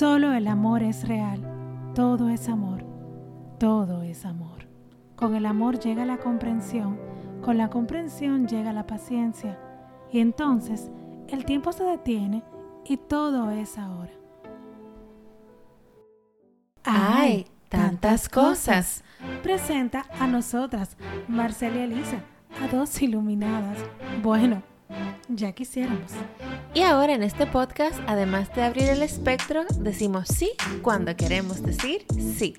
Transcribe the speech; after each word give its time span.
Solo 0.00 0.32
el 0.32 0.48
amor 0.48 0.82
es 0.82 1.06
real. 1.06 1.42
Todo 1.94 2.30
es 2.30 2.48
amor. 2.48 2.82
Todo 3.58 4.00
es 4.00 4.24
amor. 4.24 4.66
Con 5.14 5.34
el 5.34 5.44
amor 5.44 5.78
llega 5.78 6.06
la 6.06 6.16
comprensión. 6.16 6.98
Con 7.42 7.58
la 7.58 7.68
comprensión 7.68 8.48
llega 8.48 8.72
la 8.72 8.86
paciencia. 8.86 9.60
Y 10.10 10.20
entonces 10.20 10.90
el 11.28 11.44
tiempo 11.44 11.72
se 11.72 11.84
detiene 11.84 12.42
y 12.86 12.96
todo 12.96 13.50
es 13.50 13.76
ahora. 13.76 14.14
¡Ay! 16.82 17.46
Tantas 17.68 18.30
cosas. 18.30 19.04
Presenta 19.42 20.06
a 20.18 20.26
nosotras, 20.26 20.96
Marcela 21.28 21.76
y 21.76 21.80
Elisa, 21.80 22.24
a 22.58 22.74
dos 22.74 23.02
iluminadas. 23.02 23.76
Bueno, 24.22 24.62
ya 25.28 25.52
quisiéramos. 25.52 26.12
Y 26.74 26.82
ahora 26.82 27.14
en 27.14 27.22
este 27.22 27.46
podcast, 27.46 27.98
además 28.06 28.54
de 28.54 28.62
abrir 28.62 28.88
el 28.88 29.02
espectro, 29.02 29.64
decimos 29.78 30.28
sí 30.28 30.52
cuando 30.82 31.16
queremos 31.16 31.62
decir 31.62 32.04
sí. 32.18 32.54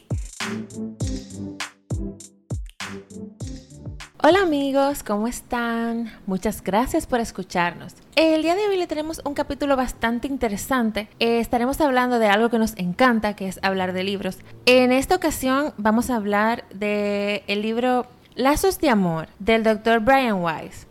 Hola 4.24 4.44
amigos, 4.44 5.02
¿cómo 5.02 5.28
están? 5.28 6.12
Muchas 6.28 6.62
gracias 6.64 7.08
por 7.08 7.20
escucharnos. 7.20 7.96
El 8.16 8.44
día 8.44 8.54
de 8.54 8.68
hoy 8.68 8.78
le 8.78 8.86
tenemos 8.86 9.20
un 9.26 9.34
capítulo 9.34 9.76
bastante 9.76 10.28
interesante. 10.28 11.10
Eh, 11.18 11.40
estaremos 11.40 11.82
hablando 11.82 12.20
de 12.20 12.28
algo 12.28 12.50
que 12.50 12.60
nos 12.60 12.78
encanta, 12.78 13.36
que 13.36 13.48
es 13.48 13.60
hablar 13.64 13.94
de 13.94 14.04
libros. 14.04 14.38
En 14.68 14.92
esta 14.92 15.16
ocasión 15.16 15.74
vamos 15.78 16.12
a 16.12 16.18
hablar 16.18 16.66
del 16.70 17.42
el 17.48 17.64
libro 17.64 18.06
Lazos 18.36 18.80
de 18.80 18.90
Amor 18.90 19.28
del 19.40 19.64
doctor 19.64 20.02
Brian 20.02 20.44
Weiss. 20.44 20.86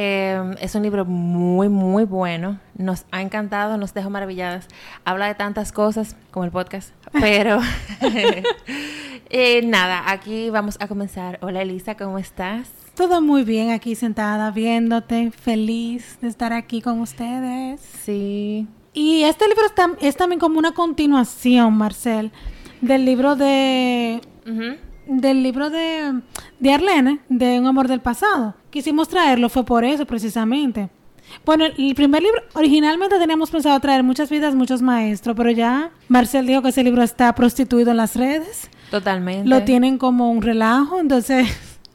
Eh, 0.00 0.54
es 0.60 0.76
un 0.76 0.84
libro 0.84 1.04
muy, 1.04 1.68
muy 1.68 2.04
bueno. 2.04 2.60
Nos 2.76 3.04
ha 3.10 3.20
encantado, 3.20 3.76
nos 3.78 3.94
dejó 3.94 4.10
maravilladas. 4.10 4.68
Habla 5.04 5.26
de 5.26 5.34
tantas 5.34 5.72
cosas 5.72 6.14
como 6.30 6.44
el 6.44 6.52
podcast, 6.52 6.90
pero 7.10 7.58
eh, 9.28 9.62
nada, 9.64 10.08
aquí 10.08 10.50
vamos 10.50 10.76
a 10.78 10.86
comenzar. 10.86 11.40
Hola 11.42 11.62
Elisa, 11.62 11.96
¿cómo 11.96 12.20
estás? 12.20 12.68
Todo 12.94 13.20
muy 13.20 13.42
bien 13.42 13.70
aquí 13.70 13.96
sentada, 13.96 14.52
viéndote, 14.52 15.32
feliz 15.32 16.16
de 16.20 16.28
estar 16.28 16.52
aquí 16.52 16.80
con 16.80 17.00
ustedes. 17.00 17.80
Sí. 17.80 18.68
Y 18.92 19.24
este 19.24 19.48
libro 19.48 19.66
está, 19.66 19.90
es 20.00 20.16
también 20.16 20.38
como 20.38 20.60
una 20.60 20.74
continuación, 20.74 21.76
Marcel, 21.76 22.30
del 22.80 23.04
libro 23.04 23.34
de... 23.34 24.20
Del 25.08 25.42
libro 25.42 25.70
de, 25.70 26.20
de 26.60 26.72
Arlene, 26.72 27.20
de 27.28 27.58
Un 27.58 27.66
amor 27.66 27.88
del 27.88 28.00
pasado. 28.00 28.54
Quisimos 28.70 29.08
traerlo, 29.08 29.48
fue 29.48 29.64
por 29.64 29.84
eso 29.84 30.04
precisamente. 30.04 30.90
Bueno, 31.44 31.64
el 31.64 31.94
primer 31.94 32.22
libro, 32.22 32.42
originalmente 32.54 33.18
teníamos 33.18 33.50
pensado 33.50 33.78
traer 33.80 34.02
muchas 34.02 34.30
vidas, 34.30 34.54
muchos 34.54 34.82
maestros, 34.82 35.34
pero 35.36 35.50
ya 35.50 35.90
Marcel 36.08 36.46
dijo 36.46 36.62
que 36.62 36.68
ese 36.68 36.84
libro 36.84 37.02
está 37.02 37.34
prostituido 37.34 37.90
en 37.90 37.96
las 37.96 38.16
redes. 38.16 38.68
Totalmente. 38.90 39.48
Lo 39.48 39.62
tienen 39.64 39.98
como 39.98 40.30
un 40.30 40.42
relajo, 40.42 41.00
entonces... 41.00 41.48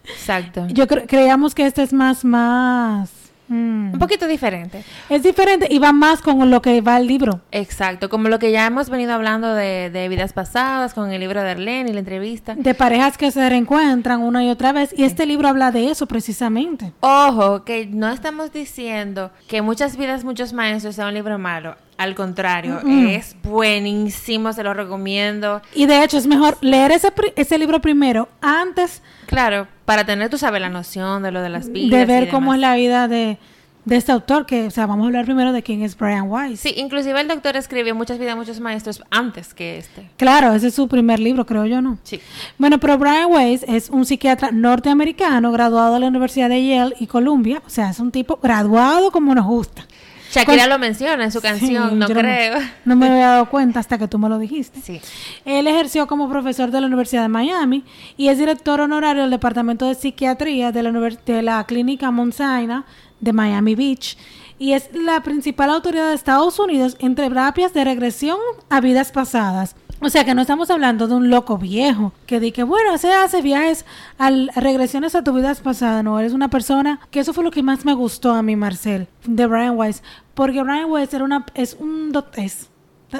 Exacto. 0.05 0.67
Yo 0.73 0.87
cre 0.87 1.05
creíamos 1.05 1.55
que 1.55 1.65
este 1.65 1.83
es 1.83 1.93
más, 1.93 2.25
más... 2.25 3.22
mm, 3.53 3.93
Un 3.93 3.99
poquito 3.99 4.27
diferente. 4.27 4.83
Es 5.09 5.23
diferente 5.23 5.67
y 5.69 5.79
va 5.79 5.91
más 5.91 6.21
con 6.21 6.49
lo 6.49 6.61
que 6.61 6.81
va 6.81 6.97
el 6.97 7.07
libro. 7.07 7.41
Exacto, 7.51 8.09
como 8.09 8.29
lo 8.29 8.39
que 8.39 8.51
ya 8.51 8.65
hemos 8.65 8.89
venido 8.89 9.13
hablando 9.13 9.53
de, 9.53 9.89
de 9.89 10.09
vidas 10.09 10.33
pasadas, 10.33 10.93
con 10.93 11.11
el 11.11 11.19
libro 11.19 11.41
de 11.43 11.51
Arlene 11.51 11.89
y 11.89 11.93
la 11.93 11.99
entrevista. 11.99 12.55
De 12.55 12.73
parejas 12.73 13.17
que 13.17 13.31
se 13.31 13.47
reencuentran 13.49 14.21
una 14.21 14.43
y 14.43 14.49
otra 14.49 14.71
vez. 14.71 14.93
Y 14.97 15.03
este 15.03 15.25
libro 15.25 15.47
habla 15.47 15.71
de 15.71 15.89
eso 15.91 16.05
precisamente. 16.07 16.91
Ojo, 17.01 17.63
que 17.63 17.85
no 17.85 18.09
estamos 18.09 18.51
diciendo 18.51 19.31
que 19.47 19.61
muchas 19.61 19.97
vidas, 19.97 20.23
muchos 20.23 20.53
maestros 20.53 20.95
sea 20.95 21.07
un 21.07 21.13
libro 21.13 21.37
malo. 21.39 21.75
Al 21.95 22.15
contrario, 22.15 22.79
Mm-mm. 22.83 23.07
es 23.09 23.35
buenísimo, 23.43 24.51
se 24.53 24.63
lo 24.63 24.73
recomiendo. 24.73 25.61
Y 25.75 25.85
de 25.85 26.03
hecho 26.03 26.17
es 26.17 26.25
mejor 26.27 26.57
leer 26.61 26.91
ese, 26.91 27.11
pri- 27.11 27.33
ese 27.35 27.57
libro 27.57 27.81
primero 27.81 28.29
antes 28.41 29.01
Claro, 29.27 29.67
para 29.85 30.03
tener, 30.05 30.29
tú 30.29 30.37
sabes, 30.37 30.61
la 30.61 30.69
noción 30.69 31.23
de 31.23 31.31
lo 31.31 31.41
de 31.41 31.49
las 31.49 31.69
vidas. 31.71 31.91
de 31.91 32.01
y 32.03 32.05
ver 32.05 32.29
cómo 32.29 32.53
demás. 32.53 32.55
es 32.57 32.61
la 32.61 32.75
vida 32.75 33.07
de, 33.07 33.37
de 33.85 33.95
este 33.97 34.11
autor. 34.11 34.45
Que, 34.45 34.67
o 34.67 34.71
sea, 34.71 34.85
vamos 34.85 35.03
a 35.03 35.07
hablar 35.07 35.25
primero 35.25 35.51
de 35.51 35.61
quién 35.63 35.81
es 35.81 35.97
Brian 35.97 36.29
Weiss. 36.29 36.59
Sí, 36.61 36.73
inclusive 36.77 37.19
el 37.21 37.27
doctor 37.27 37.55
escribió 37.57 37.93
muchas 37.95 38.17
vidas, 38.19 38.35
muchos 38.35 38.59
maestros 38.59 39.03
antes 39.09 39.53
que 39.53 39.77
este. 39.77 40.09
Claro, 40.17 40.53
ese 40.53 40.67
es 40.67 40.73
su 40.75 40.87
primer 40.87 41.19
libro, 41.19 41.45
creo 41.45 41.65
yo, 41.65 41.81
¿no? 41.81 41.97
Sí. 42.03 42.19
Bueno, 42.57 42.79
pero 42.79 42.97
Brian 42.97 43.31
Weiss 43.31 43.63
es 43.67 43.89
un 43.89 44.05
psiquiatra 44.05 44.51
norteamericano 44.51 45.51
graduado 45.51 45.93
de 45.95 45.99
la 46.01 46.07
Universidad 46.07 46.49
de 46.49 46.65
Yale 46.67 46.95
y 46.99 47.07
Columbia. 47.07 47.61
O 47.65 47.69
sea, 47.69 47.89
es 47.89 47.99
un 47.99 48.11
tipo 48.11 48.39
graduado 48.41 49.11
como 49.11 49.33
nos 49.33 49.45
gusta. 49.45 49.85
Shakira 50.31 50.63
Con- 50.63 50.69
lo 50.71 50.79
menciona 50.79 51.23
en 51.25 51.31
su 51.31 51.41
canción, 51.41 51.89
Sí, 51.91 51.95
no 51.95 52.07
creo. 52.07 52.57
No 52.85 52.95
me 52.95 53.07
había 53.07 53.27
dado 53.27 53.49
cuenta 53.51 53.79
hasta 53.79 53.99
que 53.99 54.07
tú 54.07 54.17
me 54.17 54.27
lo 54.29 54.39
dijiste. 54.39 54.81
Sí. 54.81 54.99
Él 55.45 55.67
ejerció 55.67 56.07
como 56.07 56.27
profesor 56.27 56.71
de 56.71 56.81
la 56.81 56.87
Universidad 56.87 57.21
de 57.21 57.27
Miami 57.27 57.83
y 58.17 58.29
es 58.29 58.39
director 58.39 58.81
honorario 58.81 59.21
del 59.21 59.29
Departamento 59.29 59.85
de 59.87 59.93
Psiquiatría 59.93 60.71
de 60.71 60.81
la, 60.81 60.89
univers- 60.89 61.23
de 61.23 61.43
la 61.43 61.63
Clínica 61.65 62.09
Mount 62.09 62.33
Sinai 62.33 62.81
de 63.23 63.33
Miami 63.33 63.75
Beach 63.75 64.17
y 64.59 64.73
es 64.73 64.89
la 64.93 65.21
principal 65.23 65.69
autoridad 65.71 66.09
de 66.09 66.15
Estados 66.15 66.59
Unidos 66.59 66.95
en 66.99 67.15
terapias 67.15 67.73
de 67.73 67.83
regresión 67.83 68.37
a 68.69 68.81
vidas 68.81 69.11
pasadas. 69.11 69.75
O 69.99 70.09
sea 70.09 70.25
que 70.25 70.33
no 70.33 70.41
estamos 70.41 70.69
hablando 70.69 71.07
de 71.07 71.15
un 71.15 71.29
loco 71.29 71.57
viejo 71.57 72.11
que 72.27 72.41
di 72.41 72.51
que 72.51 72.63
bueno, 72.63 72.97
se 72.97 73.13
hace 73.13 73.41
viajes 73.41 73.85
al, 74.17 74.51
regresiones 74.53 75.15
a 75.15 75.23
tu 75.23 75.31
vidas 75.31 75.61
pasadas. 75.61 76.03
No, 76.03 76.19
eres 76.19 76.33
una 76.33 76.49
persona 76.49 76.99
que 77.09 77.21
eso 77.21 77.33
fue 77.33 77.43
lo 77.43 77.51
que 77.51 77.63
más 77.63 77.85
me 77.85 77.93
gustó 77.93 78.33
a 78.33 78.43
mí, 78.43 78.57
Marcel, 78.57 79.07
de 79.25 79.47
Brian 79.47 79.77
Weiss. 79.77 80.03
Porque 80.33 80.61
Brian 80.61 80.91
Weiss 80.91 81.13
era 81.13 81.23
una, 81.23 81.45
es 81.55 81.77
un 81.79 82.11
es, 82.35 82.69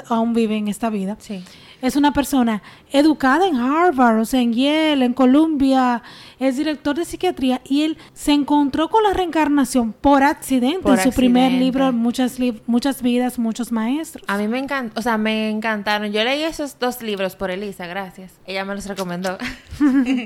aún 0.08 0.32
vive 0.34 0.56
en 0.56 0.68
esta 0.68 0.90
vida 0.90 1.16
Sí. 1.20 1.44
es 1.82 1.96
una 1.96 2.12
persona 2.12 2.62
educada 2.92 3.46
en 3.46 3.56
Harvard, 3.56 4.18
o 4.20 4.24
sea, 4.24 4.40
en 4.40 4.52
Yale, 4.52 5.04
en 5.04 5.12
Columbia, 5.14 6.02
es 6.38 6.56
director 6.56 6.96
de 6.96 7.04
psiquiatría 7.04 7.60
y 7.64 7.82
él 7.82 7.98
se 8.12 8.32
encontró 8.32 8.88
con 8.88 9.02
la 9.02 9.12
reencarnación 9.12 9.92
por 9.92 10.22
accidente 10.22 10.80
Por 10.80 10.98
en 10.98 11.04
su 11.04 11.10
primer 11.12 11.52
libro, 11.52 11.92
muchas, 11.92 12.38
li- 12.38 12.60
muchas 12.66 13.02
vidas, 13.02 13.38
muchos 13.38 13.70
maestros. 13.72 14.24
A 14.28 14.36
mí 14.38 14.48
me 14.48 14.58
encantó, 14.58 14.98
o 14.98 15.02
sea, 15.02 15.18
me 15.18 15.50
encantaron. 15.50 16.10
Yo 16.12 16.24
leí 16.24 16.42
esos 16.42 16.78
dos 16.78 17.02
libros 17.02 17.36
por 17.36 17.50
Elisa, 17.50 17.86
gracias. 17.86 18.32
Ella 18.46 18.64
me 18.64 18.74
los 18.74 18.86
recomendó. 18.86 19.36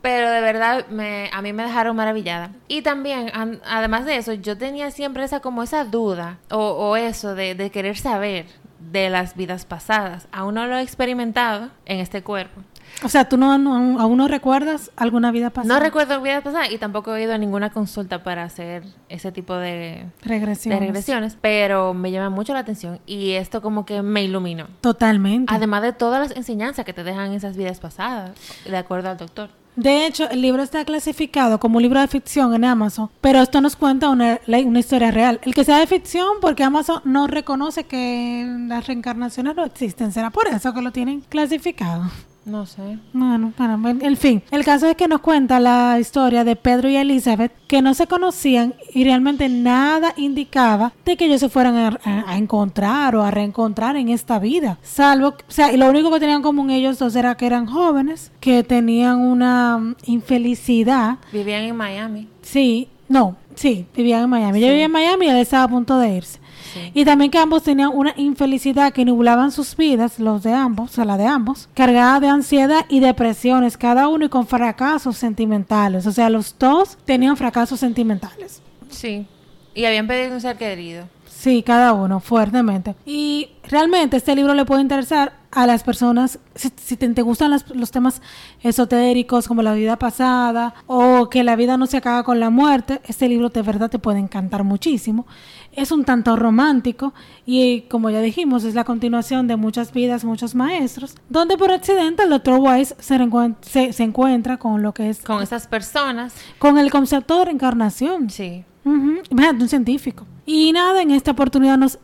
Pero 0.00 0.30
de 0.30 0.40
verdad, 0.40 0.86
me, 0.90 1.28
a 1.32 1.42
mí 1.42 1.52
me 1.52 1.64
dejaron 1.64 1.96
maravillada. 1.96 2.52
Y 2.68 2.82
también, 2.82 3.30
an- 3.34 3.60
además 3.68 4.04
de 4.04 4.16
eso, 4.16 4.32
yo 4.32 4.56
tenía 4.56 4.90
siempre 4.92 5.24
esa 5.24 5.40
como 5.40 5.62
esa 5.64 5.84
duda 5.84 6.38
o, 6.50 6.58
o 6.58 6.96
eso 6.96 7.34
de, 7.34 7.56
de 7.56 7.70
querer 7.70 7.96
saber 7.98 8.46
de 8.78 9.10
las 9.10 9.34
vidas 9.36 9.64
pasadas. 9.64 10.28
Aún 10.32 10.54
no 10.54 10.66
lo 10.66 10.76
he 10.76 10.82
experimentado 10.82 11.68
en 11.86 11.98
este 12.00 12.22
cuerpo. 12.22 12.62
O 13.04 13.08
sea, 13.10 13.28
¿tú 13.28 13.36
no, 13.36 13.58
no- 13.58 14.00
aún 14.00 14.16
no 14.16 14.28
recuerdas 14.28 14.90
alguna 14.96 15.30
vida 15.30 15.50
pasada? 15.50 15.74
No 15.74 15.80
recuerdo 15.80 16.22
vidas 16.22 16.42
pasadas 16.42 16.70
y 16.72 16.78
tampoco 16.78 17.14
he 17.14 17.22
ido 17.22 17.34
a 17.34 17.38
ninguna 17.38 17.70
consulta 17.70 18.22
para 18.22 18.44
hacer 18.44 18.82
ese 19.10 19.30
tipo 19.30 19.54
de, 19.56 20.06
Regresiones. 20.22 20.80
de 20.80 20.86
regresiones. 20.86 21.36
Pero 21.40 21.92
me 21.92 22.10
llama 22.10 22.30
mucho 22.30 22.54
la 22.54 22.60
atención 22.60 22.98
y 23.04 23.32
esto 23.32 23.60
como 23.60 23.84
que 23.84 24.00
me 24.00 24.22
iluminó. 24.24 24.68
Totalmente. 24.80 25.52
Además 25.54 25.82
de 25.82 25.92
todas 25.92 26.28
las 26.28 26.36
enseñanzas 26.36 26.86
que 26.86 26.94
te 26.94 27.04
dejan 27.04 27.32
esas 27.32 27.56
vidas 27.58 27.78
pasadas, 27.78 28.30
de 28.64 28.76
acuerdo 28.76 29.10
al 29.10 29.18
doctor. 29.18 29.50
De 29.78 30.06
hecho, 30.06 30.28
el 30.28 30.42
libro 30.42 30.60
está 30.64 30.84
clasificado 30.84 31.60
como 31.60 31.76
un 31.76 31.84
libro 31.84 32.00
de 32.00 32.08
ficción 32.08 32.52
en 32.52 32.64
Amazon, 32.64 33.10
pero 33.20 33.40
esto 33.40 33.60
nos 33.60 33.76
cuenta 33.76 34.08
una, 34.08 34.40
una 34.48 34.80
historia 34.80 35.12
real. 35.12 35.38
El 35.44 35.54
que 35.54 35.62
sea 35.62 35.78
de 35.78 35.86
ficción, 35.86 36.26
porque 36.40 36.64
Amazon 36.64 37.00
no 37.04 37.28
reconoce 37.28 37.84
que 37.84 38.44
las 38.66 38.88
reencarnaciones 38.88 39.54
no 39.54 39.64
existen. 39.64 40.10
¿Será 40.10 40.30
por 40.30 40.48
eso 40.48 40.74
que 40.74 40.82
lo 40.82 40.90
tienen 40.90 41.20
clasificado? 41.28 42.10
No 42.48 42.64
sé. 42.66 42.98
Bueno, 43.12 43.52
bueno, 43.58 43.88
en 43.88 44.02
en 44.04 44.16
fin, 44.16 44.42
el 44.50 44.64
caso 44.64 44.86
es 44.88 44.96
que 44.96 45.06
nos 45.06 45.20
cuenta 45.20 45.60
la 45.60 45.98
historia 46.00 46.44
de 46.44 46.56
Pedro 46.56 46.88
y 46.88 46.96
Elizabeth 46.96 47.52
que 47.66 47.82
no 47.82 47.92
se 47.92 48.06
conocían 48.06 48.74
y 48.94 49.04
realmente 49.04 49.48
nada 49.50 50.14
indicaba 50.16 50.92
de 51.04 51.16
que 51.18 51.26
ellos 51.26 51.40
se 51.40 51.50
fueran 51.50 51.76
a, 51.76 51.88
a- 52.04 52.32
a 52.32 52.38
encontrar 52.38 53.14
o 53.16 53.22
a 53.22 53.30
reencontrar 53.30 53.96
en 53.96 54.08
esta 54.08 54.38
vida. 54.38 54.78
Salvo, 54.82 55.28
o 55.28 55.34
sea, 55.50 55.72
y 55.72 55.76
lo 55.76 55.90
único 55.90 56.10
que 56.10 56.20
tenían 56.20 56.38
en 56.38 56.42
común 56.42 56.70
ellos 56.70 56.98
dos 56.98 57.14
era 57.16 57.36
que 57.36 57.44
eran 57.46 57.66
jóvenes, 57.66 58.32
que 58.40 58.62
tenían 58.64 59.18
una 59.20 59.76
mm, 59.78 59.96
infelicidad. 60.06 61.18
Vivían 61.32 61.64
en 61.64 61.76
Miami. 61.76 62.28
Sí, 62.42 62.88
no, 63.08 63.36
sí, 63.54 63.86
vivían 63.94 64.24
en 64.24 64.30
Miami. 64.30 64.60
Yo 64.60 64.68
vivía 64.68 64.84
en 64.86 64.92
Miami 64.92 65.26
y 65.26 65.28
él 65.28 65.36
estaba 65.36 65.64
a 65.64 65.68
punto 65.68 65.98
de 65.98 66.16
irse. 66.16 66.38
Sí. 66.78 66.90
Y 66.94 67.04
también 67.04 67.30
que 67.30 67.38
ambos 67.38 67.62
tenían 67.62 67.90
una 67.92 68.14
infelicidad 68.16 68.92
que 68.92 69.04
nublaban 69.04 69.50
sus 69.50 69.76
vidas, 69.76 70.18
los 70.18 70.42
de 70.42 70.52
ambos, 70.52 70.90
o 70.90 70.94
sea, 70.94 71.04
la 71.04 71.16
de 71.16 71.26
ambos, 71.26 71.68
cargada 71.74 72.20
de 72.20 72.28
ansiedad 72.28 72.84
y 72.88 73.00
depresiones, 73.00 73.76
cada 73.76 74.08
uno 74.08 74.24
y 74.24 74.28
con 74.28 74.46
fracasos 74.46 75.16
sentimentales. 75.16 76.06
O 76.06 76.12
sea, 76.12 76.30
los 76.30 76.54
dos 76.58 76.96
tenían 77.04 77.36
fracasos 77.36 77.80
sentimentales. 77.80 78.62
Sí. 78.88 79.26
Y 79.74 79.84
habían 79.84 80.06
perdido 80.06 80.34
un 80.34 80.40
ser 80.40 80.56
querido. 80.56 81.06
Sí, 81.28 81.62
cada 81.62 81.92
uno, 81.92 82.18
fuertemente. 82.18 82.96
Y 83.06 83.50
realmente 83.68 84.16
este 84.16 84.34
libro 84.34 84.54
le 84.54 84.64
puede 84.64 84.82
interesar 84.82 85.34
a 85.50 85.66
las 85.66 85.82
personas, 85.82 86.38
si, 86.54 86.96
te, 86.96 87.22
gustan 87.22 87.58
los 87.74 87.90
temas 87.90 88.20
esotéricos 88.62 89.48
como 89.48 89.62
la 89.62 89.72
vida 89.72 89.98
pasada 89.98 90.74
o 90.86 91.30
que 91.30 91.42
la 91.42 91.56
vida 91.56 91.76
no 91.76 91.86
se 91.86 91.96
acaba 91.96 92.22
con 92.22 92.38
la 92.38 92.50
muerte, 92.50 93.00
este 93.06 93.28
libro 93.28 93.48
de 93.48 93.62
verdad 93.62 93.90
te 93.90 93.98
puede 93.98 94.18
encantar 94.18 94.64
muchísimo. 94.64 95.26
Es 95.72 95.90
un 95.90 96.04
tanto 96.04 96.36
romántico 96.36 97.14
y 97.46 97.82
como 97.82 98.10
ya 98.10 98.20
dijimos, 98.20 98.64
es 98.64 98.74
la 98.74 98.84
continuación 98.84 99.46
de 99.46 99.56
muchas 99.56 99.92
vidas, 99.92 100.24
muchos 100.24 100.54
maestros, 100.54 101.14
donde 101.30 101.56
por 101.56 101.70
accidente 101.70 102.24
el 102.24 102.30
doctor 102.30 102.58
Weiss 102.58 102.94
se, 102.98 103.92
se, 103.92 104.02
encuentra 104.02 104.58
con 104.58 104.82
lo 104.82 104.92
que 104.92 105.08
es... 105.08 105.20
Con 105.22 105.42
esas 105.42 105.66
personas. 105.66 106.34
Con 106.58 106.78
el 106.78 106.90
concepto 106.90 107.38
de 107.38 107.46
reencarnación. 107.46 108.28
Sí. 108.28 108.64
un 108.84 109.68
científico. 109.68 110.26
Y 110.44 110.72
nada, 110.72 111.00
en 111.00 111.10
esta 111.10 111.30
oportunidad, 111.30 111.78
nos, 111.78 111.98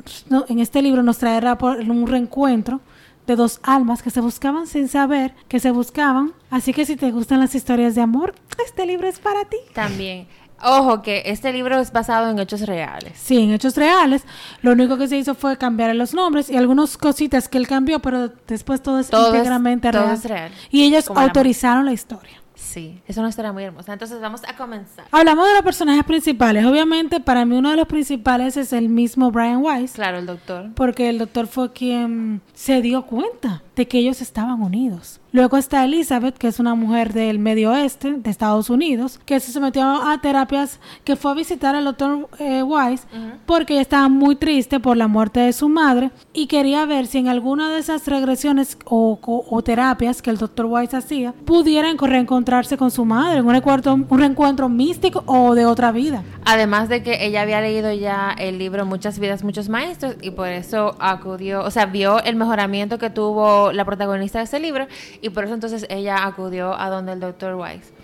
en 0.49 0.59
este 0.61 0.81
libro 0.81 1.03
nos 1.03 1.19
traerá 1.19 1.59
por 1.59 1.79
un 1.79 2.07
reencuentro 2.07 2.81
de 3.27 3.37
dos 3.37 3.61
almas 3.63 4.03
que 4.03 4.11
se 4.11 4.21
buscaban 4.21 4.67
sin 4.67 4.89
saber 4.89 5.35
que 5.49 5.61
se 5.61 5.71
buscaban. 5.71 6.33
Así 6.51 6.73
que 6.73 6.85
si 6.85 6.97
te 6.97 7.11
gustan 7.11 7.41
las 7.41 7.55
historias 7.55 7.95
de 7.95 8.03
amor, 8.03 8.35
este 8.65 8.87
libro 8.87 9.09
es 9.09 9.19
para 9.19 9.45
ti. 9.45 9.57
También. 9.73 10.27
Ojo, 10.63 11.03
que 11.03 11.23
este 11.27 11.53
libro 11.53 11.79
es 11.79 11.93
basado 11.93 12.31
en 12.31 12.39
hechos 12.39 12.63
reales. 12.63 13.13
Sí, 13.17 13.39
en 13.39 13.53
hechos 13.53 13.77
reales. 13.77 14.25
Lo 14.63 14.73
único 14.73 14.97
que 14.97 15.09
se 15.09 15.19
hizo 15.19 15.35
fue 15.35 15.59
cambiar 15.59 15.95
los 15.95 16.15
nombres 16.15 16.49
y 16.49 16.57
algunas 16.57 16.97
cositas 16.97 17.49
que 17.49 17.59
él 17.59 17.67
cambió, 17.67 18.01
pero 18.01 18.31
después 18.47 18.83
todo 18.83 18.99
es 18.99 19.11
íntegramente 19.13 19.93
real. 19.93 20.19
real. 20.23 20.53
Y 20.71 20.85
ellos 20.85 21.11
autorizaron 21.15 21.85
la 21.85 21.93
historia. 21.93 22.44
Sí, 22.65 23.01
es 23.07 23.17
una 23.19 23.29
historia 23.29 23.53
muy 23.53 23.63
hermosa. 23.63 23.93
Entonces 23.93 24.21
vamos 24.21 24.43
a 24.49 24.57
comenzar. 24.57 25.05
Hablamos 25.13 25.47
de 25.47 25.55
los 25.55 25.63
personajes 25.63 26.05
principales. 26.05 26.65
Obviamente, 26.65 27.21
para 27.21 27.45
mí 27.45 27.57
uno 27.57 27.71
de 27.71 27.77
los 27.77 27.87
principales 27.87 28.57
es 28.57 28.73
el 28.73 28.89
mismo 28.89 29.31
Brian 29.31 29.63
Weiss. 29.63 29.93
Claro, 29.93 30.19
el 30.19 30.27
doctor. 30.27 30.71
Porque 30.75 31.09
el 31.09 31.19
doctor 31.19 31.47
fue 31.47 31.73
quien 31.73 32.41
se 32.55 32.81
dio 32.81 33.03
cuenta 33.03 33.63
de 33.77 33.87
que 33.87 33.99
ellos 33.99 34.21
estaban 34.21 34.61
unidos. 34.63 35.21
Luego 35.35 35.57
está 35.57 35.85
Elizabeth, 35.85 36.39
que 36.39 36.47
es 36.47 36.61
una 36.61 36.77
mujer 36.77 37.13
del 37.13 37.41
medio 37.41 37.73
oeste 37.73 38.13
de 38.13 38.31
Estados 38.31 38.71
Unidos, 38.71 39.19
que 39.27 39.41
se 39.41 39.51
sometió 39.51 39.83
a 39.83 40.17
terapias, 40.21 40.79
que 41.03 41.17
fue 41.17 41.33
a 41.33 41.35
visitar 41.35 41.75
al 41.75 41.87
doctor 41.87 42.29
eh, 42.39 42.63
Weiss 42.63 43.05
porque 43.45 43.73
ella 43.73 43.83
estaba 43.83 44.09
muy 44.09 44.37
triste 44.37 44.79
por 44.79 44.97
la 44.97 45.09
muerte 45.09 45.41
de 45.41 45.53
su 45.53 45.69
madre 45.69 46.13
y 46.33 46.47
quería 46.47 46.87
ver 46.87 47.09
si 47.09 47.19
en 47.19 47.27
alguna 47.27 47.69
de 47.75 47.81
esas 47.81 48.07
regresiones 48.07 48.79
o, 48.85 49.19
terapias 49.65 50.23
que 50.23 50.31
el 50.31 50.37
doctor 50.37 50.67
Weiss 50.67 50.95
hacía 50.95 51.35
pudieran 51.45 51.99
reencontrarse 51.99 52.77
con 52.77 52.93
su 52.93 53.05
madre 53.05 53.41
en 53.41 53.47
un 53.47 53.51
reencuentro, 53.51 53.95
un 53.95 54.19
reencuentro 54.21 54.69
místico 54.69 55.25
o 55.27 55.57
de 55.57 55.67
otra 55.67 55.91
vida. 55.91 56.23
Además 56.45 56.89
de 56.89 57.03
que 57.03 57.27
ella 57.27 57.43
había 57.43 57.61
leído 57.61 57.93
ya 57.93 58.37
el 58.39 58.59
libro 58.59 58.87
Muchas 58.87 59.19
vidas, 59.19 59.43
muchos 59.43 59.69
maestros 59.69 60.15
y 60.23 60.31
por 60.31 60.47
eso 60.47 60.95
acudió, 61.01 61.65
o 61.65 61.73
sea, 61.73 61.87
vio 61.87 62.23
el 62.23 62.37
mejoramiento 62.37 62.99
que 62.99 63.11
tuvo 63.11 63.73
la 63.73 63.85
protagonista 63.85 64.39
de 64.39 64.45
ese 64.45 64.61
libro 64.61 64.87
y 65.25 65.31
por 65.31 65.45
eso 65.45 65.55
entonces 65.55 65.87
ella 65.89 66.27
acudió 66.27 66.79
a 66.79 66.91
donde 66.91 67.13
el 67.13 67.21
doctor 67.21 67.55
Weiss. 67.55 67.95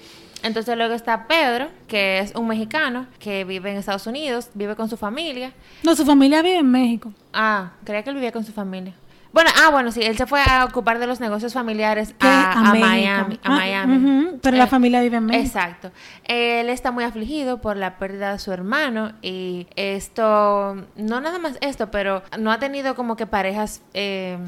Entonces 0.43 0.75
luego 0.75 0.95
está 0.95 1.27
Pedro, 1.29 1.69
que 1.87 2.21
es 2.21 2.35
un 2.35 2.49
mexicano 2.49 3.09
que 3.19 3.45
vive 3.45 3.71
en 3.71 3.77
Estados 3.77 4.07
Unidos, 4.07 4.49
vive 4.55 4.75
con 4.75 4.89
su 4.89 4.97
familia. 4.97 5.53
No, 5.83 5.95
su 5.95 6.07
familia 6.07 6.41
vive 6.41 6.57
en 6.57 6.71
México. 6.71 7.13
Ah, 7.35 7.73
creía 7.85 8.03
que 8.03 8.09
él 8.09 8.17
vivía 8.17 8.33
con 8.33 8.43
su 8.43 8.53
familia. 8.53 8.95
Bueno, 9.35 9.51
ah, 9.63 9.69
bueno, 9.71 9.93
sí, 9.93 10.01
él 10.01 10.17
se 10.17 10.25
fue 10.25 10.41
a 10.41 10.65
ocupar 10.65 10.99
de 10.99 11.07
los 11.07 11.21
negocios 11.21 11.53
familiares 11.53 12.15
a, 12.21 12.73
Miami. 12.75 13.39
A 13.45 13.51
Miami. 13.51 14.29
Ah, 14.33 14.39
pero 14.41 14.57
la 14.57 14.65
eh, 14.65 14.69
familia 14.69 15.03
vive 15.03 15.19
en 15.19 15.27
México. 15.27 15.47
Exacto. 15.47 15.91
Él 16.25 16.71
está 16.71 16.91
muy 16.91 17.05
afligido 17.05 17.61
por 17.61 17.77
la 17.77 17.99
pérdida 17.99 18.33
de 18.33 18.39
su 18.39 18.51
hermano 18.51 19.13
y 19.21 19.67
esto, 19.77 20.87
no 20.97 21.21
nada 21.21 21.39
más 21.39 21.59
esto, 21.61 21.91
pero 21.91 22.23
no 22.39 22.51
ha 22.51 22.59
tenido 22.59 22.95
como 22.95 23.17
que 23.17 23.27
parejas... 23.27 23.83
Eh, 23.93 24.39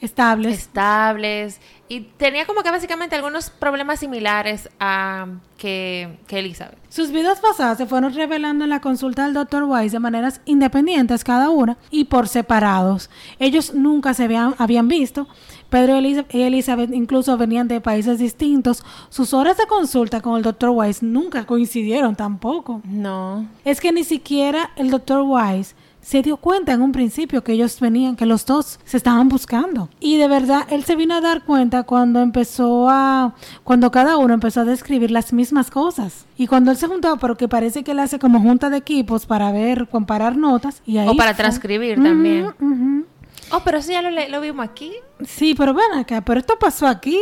estables. 0.00 0.58
Estables. 0.58 1.60
Y 1.88 2.00
tenía 2.00 2.46
como 2.46 2.62
que 2.62 2.70
básicamente 2.70 3.16
algunos 3.16 3.50
problemas 3.50 4.00
similares 4.00 4.68
a 4.78 5.26
que, 5.56 6.18
que 6.26 6.38
Elizabeth. 6.38 6.78
Sus 6.90 7.10
vidas 7.10 7.40
pasadas 7.40 7.78
se 7.78 7.86
fueron 7.86 8.14
revelando 8.14 8.64
en 8.64 8.70
la 8.70 8.80
consulta 8.80 9.24
del 9.24 9.34
Dr. 9.34 9.64
Weiss 9.64 9.92
de 9.92 9.98
maneras 9.98 10.40
independientes 10.44 11.24
cada 11.24 11.50
una 11.50 11.78
y 11.90 12.04
por 12.04 12.28
separados. 12.28 13.08
Ellos 13.38 13.74
nunca 13.74 14.12
se 14.14 14.24
habían, 14.24 14.54
habían 14.58 14.88
visto. 14.88 15.26
Pedro 15.70 16.00
y 16.00 16.42
Elizabeth 16.42 16.92
incluso 16.92 17.36
venían 17.36 17.68
de 17.68 17.80
países 17.80 18.18
distintos. 18.18 18.82
Sus 19.10 19.34
horas 19.34 19.56
de 19.58 19.66
consulta 19.66 20.20
con 20.20 20.36
el 20.36 20.42
Dr. 20.42 20.70
Weiss 20.70 21.02
nunca 21.02 21.44
coincidieron 21.44 22.16
tampoco. 22.16 22.80
No. 22.84 23.46
Es 23.64 23.80
que 23.80 23.92
ni 23.92 24.04
siquiera 24.04 24.70
el 24.76 24.90
Dr. 24.90 25.22
Weiss 25.22 25.74
se 26.00 26.22
dio 26.22 26.36
cuenta 26.38 26.72
en 26.72 26.82
un 26.82 26.92
principio 26.92 27.44
que 27.44 27.52
ellos 27.52 27.78
venían, 27.80 28.16
que 28.16 28.26
los 28.26 28.46
dos 28.46 28.80
se 28.84 28.96
estaban 28.96 29.28
buscando. 29.28 29.88
Y 30.00 30.16
de 30.16 30.28
verdad, 30.28 30.66
él 30.70 30.84
se 30.84 30.96
vino 30.96 31.14
a 31.14 31.20
dar 31.20 31.44
cuenta 31.44 31.82
cuando 31.82 32.20
empezó 32.20 32.88
a, 32.88 33.34
cuando 33.64 33.90
cada 33.90 34.16
uno 34.16 34.34
empezó 34.34 34.60
a 34.60 34.64
describir 34.64 35.10
las 35.10 35.32
mismas 35.32 35.70
cosas. 35.70 36.26
Y 36.36 36.46
cuando 36.46 36.70
él 36.70 36.76
se 36.76 36.86
juntó, 36.86 37.16
porque 37.18 37.48
parece 37.48 37.84
que 37.84 37.90
él 37.90 37.98
hace 37.98 38.18
como 38.18 38.40
junta 38.40 38.70
de 38.70 38.78
equipos 38.78 39.26
para 39.26 39.52
ver, 39.52 39.88
comparar 39.88 40.36
notas. 40.36 40.82
Y 40.86 40.98
ahí 40.98 41.08
o 41.08 41.16
para 41.16 41.34
transcribir 41.34 42.02
también. 42.02 42.52
Oh, 43.50 43.60
pero 43.64 43.78
eso 43.78 43.92
ya 43.92 44.02
lo, 44.02 44.10
lo, 44.10 44.40
vimos 44.40 44.64
aquí. 44.64 44.92
Sí, 45.24 45.54
pero 45.56 45.72
ven 45.72 45.92
acá, 45.94 46.20
pero 46.20 46.40
esto 46.40 46.58
pasó 46.58 46.86
aquí, 46.86 47.18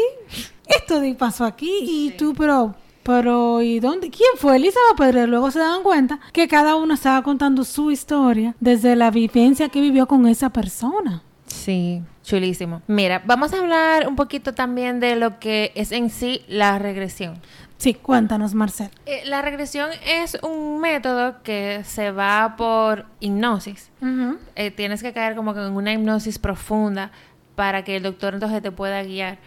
esto 0.66 1.00
pasó 1.16 1.44
aquí, 1.44 1.70
y 1.82 2.10
tú, 2.16 2.34
pero 2.36 2.74
pero, 3.06 3.62
¿y 3.62 3.78
dónde? 3.78 4.10
¿Quién 4.10 4.30
fue 4.36 4.56
Elizabeth 4.56 4.96
Pedro? 4.98 5.28
Luego 5.28 5.52
se 5.52 5.60
dan 5.60 5.84
cuenta 5.84 6.18
que 6.32 6.48
cada 6.48 6.74
uno 6.74 6.92
estaba 6.92 7.22
contando 7.22 7.62
su 7.62 7.92
historia 7.92 8.56
desde 8.58 8.96
la 8.96 9.12
vivencia 9.12 9.68
que 9.68 9.80
vivió 9.80 10.08
con 10.08 10.26
esa 10.26 10.50
persona. 10.50 11.22
Sí, 11.46 12.02
chulísimo. 12.24 12.82
Mira, 12.88 13.22
vamos 13.24 13.52
a 13.52 13.60
hablar 13.60 14.08
un 14.08 14.16
poquito 14.16 14.54
también 14.54 14.98
de 14.98 15.14
lo 15.14 15.38
que 15.38 15.70
es 15.76 15.92
en 15.92 16.10
sí 16.10 16.42
la 16.48 16.80
regresión. 16.80 17.40
Sí, 17.78 17.94
cuéntanos, 17.94 18.54
Marcel. 18.54 18.90
Eh, 19.04 19.22
la 19.26 19.40
regresión 19.40 19.90
es 20.04 20.36
un 20.42 20.80
método 20.80 21.42
que 21.44 21.82
se 21.84 22.10
va 22.10 22.56
por 22.56 23.06
hipnosis. 23.20 23.92
Eh, 24.56 24.72
tienes 24.72 25.00
que 25.00 25.12
caer 25.12 25.36
como 25.36 25.54
que 25.54 25.60
en 25.60 25.76
una 25.76 25.92
hipnosis 25.92 26.40
profunda 26.40 27.12
para 27.54 27.84
que 27.84 27.96
el 27.96 28.02
doctor 28.02 28.34
entonces 28.34 28.62
te 28.62 28.72
pueda 28.72 29.02
guiar. 29.04 29.38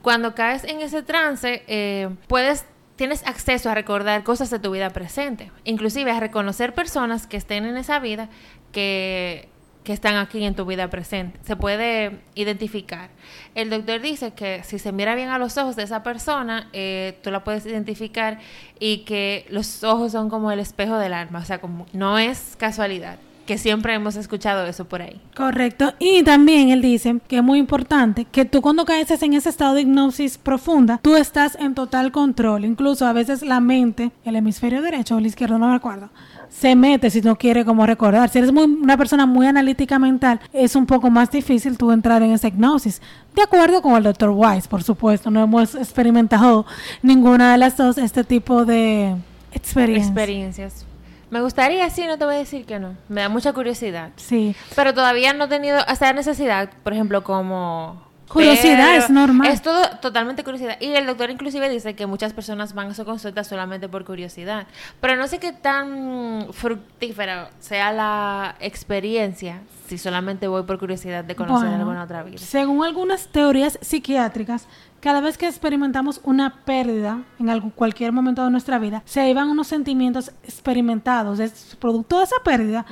Cuando 0.00 0.34
caes 0.34 0.64
en 0.64 0.80
ese 0.80 1.02
trance, 1.02 1.62
eh, 1.66 2.08
puedes 2.28 2.64
tienes 2.96 3.26
acceso 3.26 3.70
a 3.70 3.74
recordar 3.74 4.22
cosas 4.22 4.50
de 4.50 4.58
tu 4.58 4.70
vida 4.70 4.90
presente, 4.90 5.50
inclusive 5.64 6.10
a 6.10 6.20
reconocer 6.20 6.74
personas 6.74 7.26
que 7.26 7.36
estén 7.36 7.64
en 7.66 7.76
esa 7.76 7.98
vida 7.98 8.28
que, 8.72 9.48
están 9.84 10.16
aquí 10.16 10.42
en 10.42 10.54
tu 10.54 10.64
vida 10.64 10.88
presente. 10.88 11.38
Se 11.42 11.56
puede 11.56 12.20
identificar. 12.34 13.10
El 13.54 13.68
doctor 13.68 14.00
dice 14.00 14.32
que 14.32 14.62
si 14.62 14.78
se 14.78 14.92
mira 14.92 15.14
bien 15.14 15.28
a 15.28 15.38
los 15.38 15.58
ojos 15.58 15.76
de 15.76 15.82
esa 15.82 16.02
persona, 16.02 16.70
eh, 16.72 17.18
tú 17.22 17.30
la 17.30 17.44
puedes 17.44 17.66
identificar 17.66 18.38
y 18.80 19.04
que 19.04 19.44
los 19.50 19.84
ojos 19.84 20.12
son 20.12 20.30
como 20.30 20.50
el 20.50 20.58
espejo 20.58 20.96
del 20.96 21.12
alma, 21.12 21.40
o 21.40 21.44
sea, 21.44 21.60
no 21.92 22.18
es 22.18 22.56
casualidad 22.58 23.18
que 23.46 23.58
siempre 23.58 23.94
hemos 23.94 24.16
escuchado 24.16 24.66
eso 24.66 24.86
por 24.86 25.02
ahí. 25.02 25.20
Correcto. 25.36 25.94
Y 25.98 26.22
también 26.22 26.70
él 26.70 26.82
dice 26.82 27.18
que 27.28 27.36
es 27.36 27.42
muy 27.42 27.58
importante 27.58 28.24
que 28.24 28.44
tú 28.44 28.62
cuando 28.62 28.84
caes 28.84 29.10
en 29.22 29.34
ese 29.34 29.48
estado 29.48 29.74
de 29.74 29.82
hipnosis 29.82 30.38
profunda, 30.38 30.98
tú 31.02 31.16
estás 31.16 31.56
en 31.60 31.74
total 31.74 32.12
control. 32.12 32.64
Incluso 32.64 33.06
a 33.06 33.12
veces 33.12 33.42
la 33.42 33.60
mente, 33.60 34.10
el 34.24 34.36
hemisferio 34.36 34.82
derecho 34.82 35.16
o 35.16 35.18
el 35.18 35.26
izquierdo, 35.26 35.58
no 35.58 35.68
me 35.68 35.76
acuerdo, 35.76 36.10
se 36.48 36.76
mete 36.76 37.10
si 37.10 37.20
no 37.20 37.36
quiere 37.36 37.64
como 37.64 37.84
recordar. 37.84 38.28
Si 38.28 38.38
eres 38.38 38.52
muy, 38.52 38.64
una 38.64 38.96
persona 38.96 39.26
muy 39.26 39.46
analítica 39.46 39.98
mental, 39.98 40.40
es 40.52 40.76
un 40.76 40.86
poco 40.86 41.10
más 41.10 41.30
difícil 41.30 41.76
tú 41.76 41.90
entrar 41.92 42.22
en 42.22 42.32
esa 42.32 42.48
hipnosis. 42.48 43.02
De 43.34 43.42
acuerdo 43.42 43.82
con 43.82 43.96
el 43.96 44.04
doctor 44.04 44.30
Weiss, 44.30 44.68
por 44.68 44.82
supuesto. 44.82 45.30
No 45.30 45.42
hemos 45.42 45.74
experimentado 45.74 46.64
ninguna 47.02 47.52
de 47.52 47.58
las 47.58 47.76
dos 47.76 47.98
este 47.98 48.24
tipo 48.24 48.64
de 48.64 49.16
experiencias. 49.52 50.86
Me 51.34 51.40
gustaría, 51.40 51.90
sí, 51.90 52.06
no 52.06 52.16
te 52.16 52.24
voy 52.24 52.36
a 52.36 52.38
decir 52.38 52.64
que 52.64 52.78
no. 52.78 52.96
Me 53.08 53.22
da 53.22 53.28
mucha 53.28 53.52
curiosidad. 53.52 54.12
Sí. 54.14 54.54
Pero 54.76 54.94
todavía 54.94 55.32
no 55.32 55.46
he 55.46 55.48
tenido 55.48 55.84
esa 55.88 56.12
necesidad, 56.12 56.70
por 56.84 56.92
ejemplo, 56.92 57.24
como... 57.24 58.03
Curiosidad 58.28 58.96
es 58.96 59.10
normal. 59.10 59.48
Es 59.48 59.62
todo 59.62 59.82
totalmente 60.00 60.44
curiosidad. 60.44 60.76
Y 60.80 60.86
el 60.94 61.06
doctor 61.06 61.30
inclusive 61.30 61.68
dice 61.68 61.94
que 61.94 62.06
muchas 62.06 62.32
personas 62.32 62.74
van 62.74 62.88
a 62.88 62.94
su 62.94 63.04
consulta 63.04 63.44
solamente 63.44 63.88
por 63.88 64.04
curiosidad. 64.04 64.66
Pero 65.00 65.16
no 65.16 65.26
sé 65.28 65.38
qué 65.38 65.52
tan 65.52 66.48
fructífera 66.52 67.50
sea 67.60 67.92
la 67.92 68.56
experiencia 68.60 69.60
si 69.86 69.98
solamente 69.98 70.48
voy 70.48 70.62
por 70.62 70.78
curiosidad 70.78 71.24
de 71.24 71.36
conocer 71.36 71.68
alguna 71.68 72.04
otra 72.04 72.22
vida. 72.22 72.38
Según 72.38 72.84
algunas 72.84 73.28
teorías 73.28 73.78
psiquiátricas, 73.82 74.66
cada 75.00 75.20
vez 75.20 75.36
que 75.36 75.46
experimentamos 75.46 76.20
una 76.24 76.64
pérdida 76.64 77.20
en 77.38 77.50
algún, 77.50 77.70
cualquier 77.70 78.10
momento 78.10 78.42
de 78.42 78.50
nuestra 78.50 78.78
vida, 78.78 79.02
se 79.04 79.28
iban 79.28 79.50
unos 79.50 79.66
sentimientos 79.66 80.32
experimentados, 80.42 81.38
es 81.40 81.76
producto 81.78 82.18
de 82.18 82.24
esa 82.24 82.36
pérdida, 82.42 82.86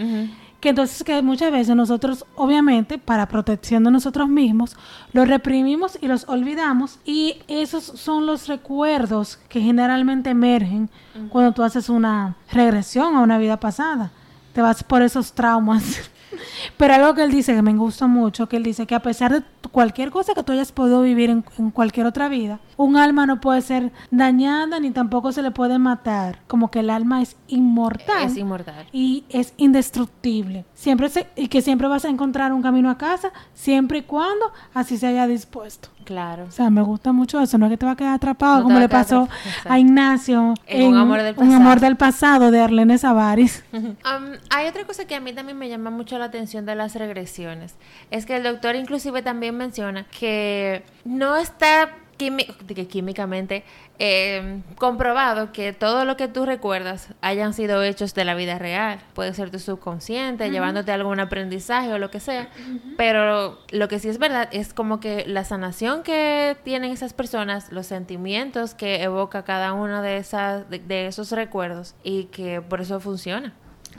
que 0.62 0.68
entonces 0.68 1.02
que 1.02 1.20
muchas 1.22 1.50
veces 1.50 1.74
nosotros, 1.74 2.24
obviamente, 2.36 2.96
para 2.96 3.26
protección 3.26 3.82
de 3.82 3.90
nosotros 3.90 4.28
mismos, 4.28 4.76
los 5.12 5.26
reprimimos 5.26 5.98
y 6.00 6.06
los 6.06 6.28
olvidamos 6.28 7.00
y 7.04 7.38
esos 7.48 7.82
son 7.82 8.26
los 8.26 8.46
recuerdos 8.46 9.40
que 9.48 9.60
generalmente 9.60 10.30
emergen 10.30 10.88
cuando 11.30 11.50
tú 11.50 11.64
haces 11.64 11.88
una 11.88 12.36
regresión 12.52 13.16
a 13.16 13.22
una 13.22 13.38
vida 13.38 13.58
pasada. 13.58 14.12
Te 14.52 14.62
vas 14.62 14.84
por 14.84 15.02
esos 15.02 15.32
traumas 15.32 16.11
Pero 16.76 16.94
algo 16.94 17.14
que 17.14 17.22
él 17.22 17.30
dice 17.30 17.54
que 17.54 17.62
me 17.62 17.74
gusta 17.74 18.06
mucho, 18.06 18.48
que 18.48 18.56
él 18.56 18.62
dice 18.62 18.86
que 18.86 18.94
a 18.94 19.00
pesar 19.00 19.32
de 19.32 19.42
cualquier 19.70 20.10
cosa 20.10 20.34
que 20.34 20.42
tú 20.42 20.52
hayas 20.52 20.72
podido 20.72 21.02
vivir 21.02 21.30
en, 21.30 21.44
en 21.58 21.70
cualquier 21.70 22.06
otra 22.06 22.28
vida, 22.28 22.60
un 22.76 22.96
alma 22.96 23.26
no 23.26 23.40
puede 23.40 23.62
ser 23.62 23.92
dañada 24.10 24.80
ni 24.80 24.90
tampoco 24.90 25.32
se 25.32 25.42
le 25.42 25.50
puede 25.50 25.78
matar. 25.78 26.40
Como 26.46 26.70
que 26.70 26.80
el 26.80 26.90
alma 26.90 27.22
es 27.22 27.36
inmortal. 27.48 28.24
Es 28.24 28.36
inmortal. 28.36 28.86
Y 28.92 29.24
es 29.28 29.54
indestructible. 29.56 30.64
Siempre 30.74 31.08
se, 31.08 31.28
y 31.36 31.48
que 31.48 31.62
siempre 31.62 31.88
vas 31.88 32.04
a 32.04 32.08
encontrar 32.08 32.52
un 32.52 32.62
camino 32.62 32.90
a 32.90 32.98
casa, 32.98 33.32
siempre 33.54 33.98
y 33.98 34.02
cuando 34.02 34.52
así 34.74 34.98
se 34.98 35.06
haya 35.06 35.26
dispuesto. 35.26 35.88
Claro. 36.04 36.44
O 36.48 36.50
sea, 36.50 36.70
me 36.70 36.82
gusta 36.82 37.12
mucho 37.12 37.40
eso, 37.40 37.58
no 37.58 37.66
es 37.66 37.70
que 37.70 37.76
te 37.78 37.86
va 37.86 37.92
a 37.92 37.96
quedar 37.96 38.14
atrapado 38.14 38.58
No 38.58 38.64
como 38.64 38.78
le 38.80 38.88
pasó 38.88 39.22
atrapado, 39.22 39.72
a 39.72 39.78
Ignacio 39.78 40.54
En 40.66 40.88
Un 40.88 40.96
amor 40.96 41.22
del 41.22 41.34
Un 41.36 41.46
pasado. 41.46 41.56
amor 41.56 41.80
del 41.80 41.96
pasado 41.96 42.50
de 42.50 42.60
Arlene 42.60 42.98
Savaris. 42.98 43.64
Um, 43.72 44.32
hay 44.50 44.66
otra 44.68 44.84
cosa 44.84 45.04
que 45.04 45.14
a 45.14 45.20
mí 45.20 45.32
también 45.32 45.56
me 45.58 45.68
llama 45.68 45.90
mucho 45.90 46.18
la 46.18 46.24
atención 46.26 46.66
de 46.66 46.74
las 46.74 46.94
regresiones. 46.96 47.76
Es 48.10 48.26
que 48.26 48.36
el 48.36 48.42
doctor 48.42 48.74
inclusive 48.74 49.22
también 49.22 49.56
menciona 49.56 50.04
que 50.04 50.82
no 51.04 51.36
está 51.36 51.90
que 52.18 52.86
químicamente 52.86 53.64
eh, 53.98 54.60
comprobado 54.76 55.52
que 55.52 55.72
todo 55.72 56.04
lo 56.04 56.16
que 56.16 56.28
tú 56.28 56.46
recuerdas 56.46 57.08
hayan 57.20 57.52
sido 57.54 57.82
hechos 57.82 58.14
de 58.14 58.24
la 58.24 58.34
vida 58.34 58.58
real. 58.58 59.00
Puede 59.14 59.34
ser 59.34 59.50
tu 59.50 59.58
subconsciente, 59.58 60.50
llevándote 60.50 60.92
a 60.92 60.94
algún 60.94 61.18
aprendizaje 61.20 61.92
o 61.92 61.98
lo 61.98 62.10
que 62.10 62.20
sea. 62.20 62.48
Pero 62.96 63.58
lo 63.70 63.88
que 63.88 63.98
sí 63.98 64.08
es 64.08 64.18
verdad 64.18 64.48
es 64.52 64.72
como 64.74 65.00
que 65.00 65.24
la 65.26 65.44
sanación 65.44 66.02
que 66.02 66.56
tienen 66.64 66.92
esas 66.92 67.12
personas, 67.12 67.72
los 67.72 67.86
sentimientos 67.86 68.74
que 68.74 69.02
evoca 69.02 69.42
cada 69.44 69.72
uno 69.72 70.02
de, 70.02 70.18
esas, 70.18 70.68
de- 70.70 70.78
de 70.78 71.06
esos 71.06 71.32
recuerdos 71.32 71.94
y 72.04 72.24
que 72.24 72.60
por 72.60 72.80
eso 72.80 73.00
funciona. 73.00 73.52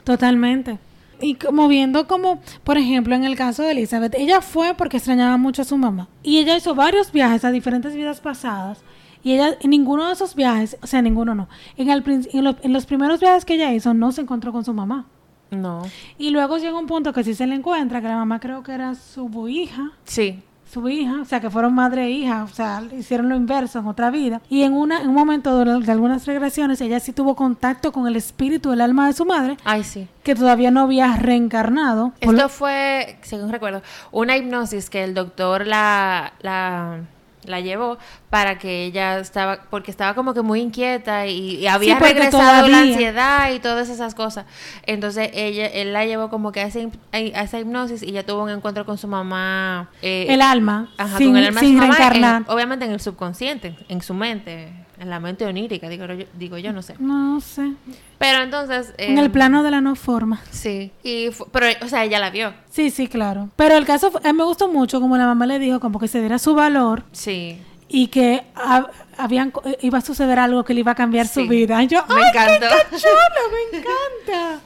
Totalmente. 0.04 0.78
Y 1.24 1.36
como 1.36 1.68
viendo 1.68 2.06
como, 2.06 2.38
por 2.64 2.76
ejemplo, 2.76 3.14
en 3.14 3.24
el 3.24 3.34
caso 3.34 3.62
de 3.62 3.70
Elizabeth, 3.70 4.14
ella 4.14 4.42
fue 4.42 4.74
porque 4.74 4.98
extrañaba 4.98 5.38
mucho 5.38 5.62
a 5.62 5.64
su 5.64 5.78
mamá. 5.78 6.06
Y 6.22 6.36
ella 6.36 6.54
hizo 6.54 6.74
varios 6.74 7.12
viajes 7.12 7.46
a 7.46 7.50
diferentes 7.50 7.94
vidas 7.94 8.20
pasadas. 8.20 8.82
Y 9.22 9.32
ella, 9.32 9.56
en 9.62 9.70
ninguno 9.70 10.06
de 10.06 10.12
esos 10.12 10.34
viajes, 10.34 10.76
o 10.82 10.86
sea, 10.86 11.00
ninguno 11.00 11.34
no. 11.34 11.48
En, 11.78 11.88
el, 11.88 12.04
en, 12.06 12.44
los, 12.44 12.56
en 12.60 12.74
los 12.74 12.84
primeros 12.84 13.20
viajes 13.20 13.46
que 13.46 13.54
ella 13.54 13.72
hizo, 13.72 13.94
no 13.94 14.12
se 14.12 14.20
encontró 14.20 14.52
con 14.52 14.66
su 14.66 14.74
mamá. 14.74 15.06
No. 15.50 15.80
Y 16.18 16.28
luego 16.28 16.58
llega 16.58 16.78
un 16.78 16.86
punto 16.86 17.14
que 17.14 17.24
sí 17.24 17.34
se 17.34 17.46
le 17.46 17.54
encuentra, 17.54 18.02
que 18.02 18.08
la 18.08 18.16
mamá 18.16 18.38
creo 18.38 18.62
que 18.62 18.72
era 18.72 18.94
su 18.94 19.48
hija. 19.48 19.92
Sí. 20.04 20.42
Su 20.70 20.88
hija, 20.88 21.20
o 21.22 21.24
sea, 21.24 21.40
que 21.40 21.50
fueron 21.50 21.74
madre 21.74 22.06
e 22.06 22.10
hija, 22.10 22.44
o 22.44 22.48
sea, 22.48 22.82
hicieron 22.96 23.28
lo 23.28 23.36
inverso 23.36 23.78
en 23.78 23.86
otra 23.86 24.10
vida. 24.10 24.40
Y 24.48 24.62
en, 24.62 24.72
una, 24.72 25.00
en 25.00 25.08
un 25.08 25.14
momento 25.14 25.64
de, 25.64 25.80
de 25.84 25.92
algunas 25.92 26.26
regresiones, 26.26 26.80
ella 26.80 27.00
sí 27.00 27.12
tuvo 27.12 27.34
contacto 27.36 27.92
con 27.92 28.06
el 28.06 28.16
espíritu 28.16 28.70
del 28.70 28.80
alma 28.80 29.06
de 29.06 29.12
su 29.12 29.24
madre, 29.24 29.56
Ay, 29.64 29.84
sí. 29.84 30.08
que 30.22 30.34
todavía 30.34 30.70
no 30.70 30.80
había 30.80 31.14
reencarnado. 31.16 32.12
Esto 32.20 32.48
fue, 32.48 33.18
según 33.22 33.50
recuerdo, 33.50 33.82
una 34.10 34.36
hipnosis 34.36 34.90
que 34.90 35.04
el 35.04 35.14
doctor 35.14 35.66
la, 35.66 36.32
la, 36.40 37.00
la 37.46 37.60
llevó 37.60 37.98
para 38.30 38.58
que 38.58 38.84
ella 38.84 39.18
estaba, 39.18 39.60
porque 39.70 39.90
estaba 39.90 40.14
como 40.14 40.34
que 40.34 40.42
muy 40.42 40.60
inquieta 40.60 41.26
y, 41.26 41.56
y 41.56 41.66
había 41.66 41.96
Sí, 41.98 42.02
regresado 42.04 42.68
la 42.68 42.78
ansiedad 42.80 43.52
y 43.52 43.58
todas 43.60 43.88
esas 43.88 44.14
cosas. 44.14 44.46
Entonces 44.86 45.30
ella, 45.34 45.66
él 45.66 45.92
la 45.92 46.04
llevó 46.06 46.30
como 46.30 46.52
que 46.52 46.60
a, 46.60 46.66
ese 46.66 46.88
a 47.12 47.18
esa 47.42 47.58
hipnosis 47.60 48.02
y 48.02 48.12
ya 48.12 48.22
tuvo 48.24 48.42
un 48.42 48.50
encuentro 48.50 48.84
con 48.84 48.98
su 48.98 49.08
mamá. 49.08 49.90
eh, 50.02 50.26
el 50.28 50.42
alma, 50.42 50.90
Ajá, 50.98 51.18
sin, 51.18 51.28
con 51.28 51.36
el 51.38 51.46
alma 51.46 51.60
de 51.60 51.66
sin 51.66 51.76
su 51.76 51.80
mamá, 51.82 51.96
reencarnar. 51.96 52.42
en- 52.42 52.50
obviamente 52.52 52.84
en 52.84 52.92
el 52.92 53.00
subconsciente, 53.00 53.76
en 53.88 54.02
su 54.02 54.14
mente, 54.14 54.72
en 54.98 55.10
la 55.10 55.20
mente 55.20 55.44
onírica, 55.44 55.88
digo 55.88 56.06
yo, 56.06 56.24
digo 56.34 56.58
yo 56.58 56.72
no 56.72 56.82
sé. 56.82 56.94
No 56.98 57.40
sé. 57.40 57.72
Pero 58.18 58.42
entonces... 58.42 58.94
En 58.98 59.18
eh, 59.18 59.20
el 59.22 59.30
plano 59.30 59.62
de 59.62 59.70
la 59.70 59.80
no 59.80 59.96
forma. 59.96 60.40
Sí, 60.50 60.92
y 61.02 61.28
pero, 61.52 61.66
o 61.84 61.88
sea, 61.88 62.04
ella 62.04 62.18
la 62.20 62.30
vio. 62.30 62.52
Sí, 62.70 62.90
sí, 62.90 63.08
claro. 63.08 63.48
Pero 63.56 63.76
el 63.76 63.84
caso, 63.86 64.10
fue- 64.10 64.20
a 64.24 64.32
mí 64.32 64.38
me 64.38 64.44
gustó 64.44 64.68
mucho 64.68 65.00
como 65.00 65.16
la 65.16 65.26
mamá 65.26 65.46
le 65.46 65.58
dijo, 65.58 65.80
como 65.80 65.98
que 65.98 66.08
se 66.08 66.20
diera 66.20 66.38
su 66.38 66.54
valor 66.54 67.02
Sí. 67.12 67.58
y 67.88 68.06
que 68.08 68.44
ha- 68.54 68.86
habían, 69.18 69.52
eh, 69.64 69.78
iba 69.82 69.98
a 69.98 70.00
suceder 70.00 70.38
algo 70.38 70.64
que 70.64 70.74
le 70.74 70.80
iba 70.80 70.92
a 70.92 70.94
cambiar 70.94 71.26
Sí. 71.26 71.42
su 71.42 71.48
vida. 71.48 71.82
Y 71.82 71.88
yo, 71.88 72.04
Me 72.08 72.14
¡ay, 72.22 72.30
encantó. 72.30 72.66
qué 72.90 72.96
chulo! 72.96 73.70
Me 73.72 73.78
encanta. 73.78 74.60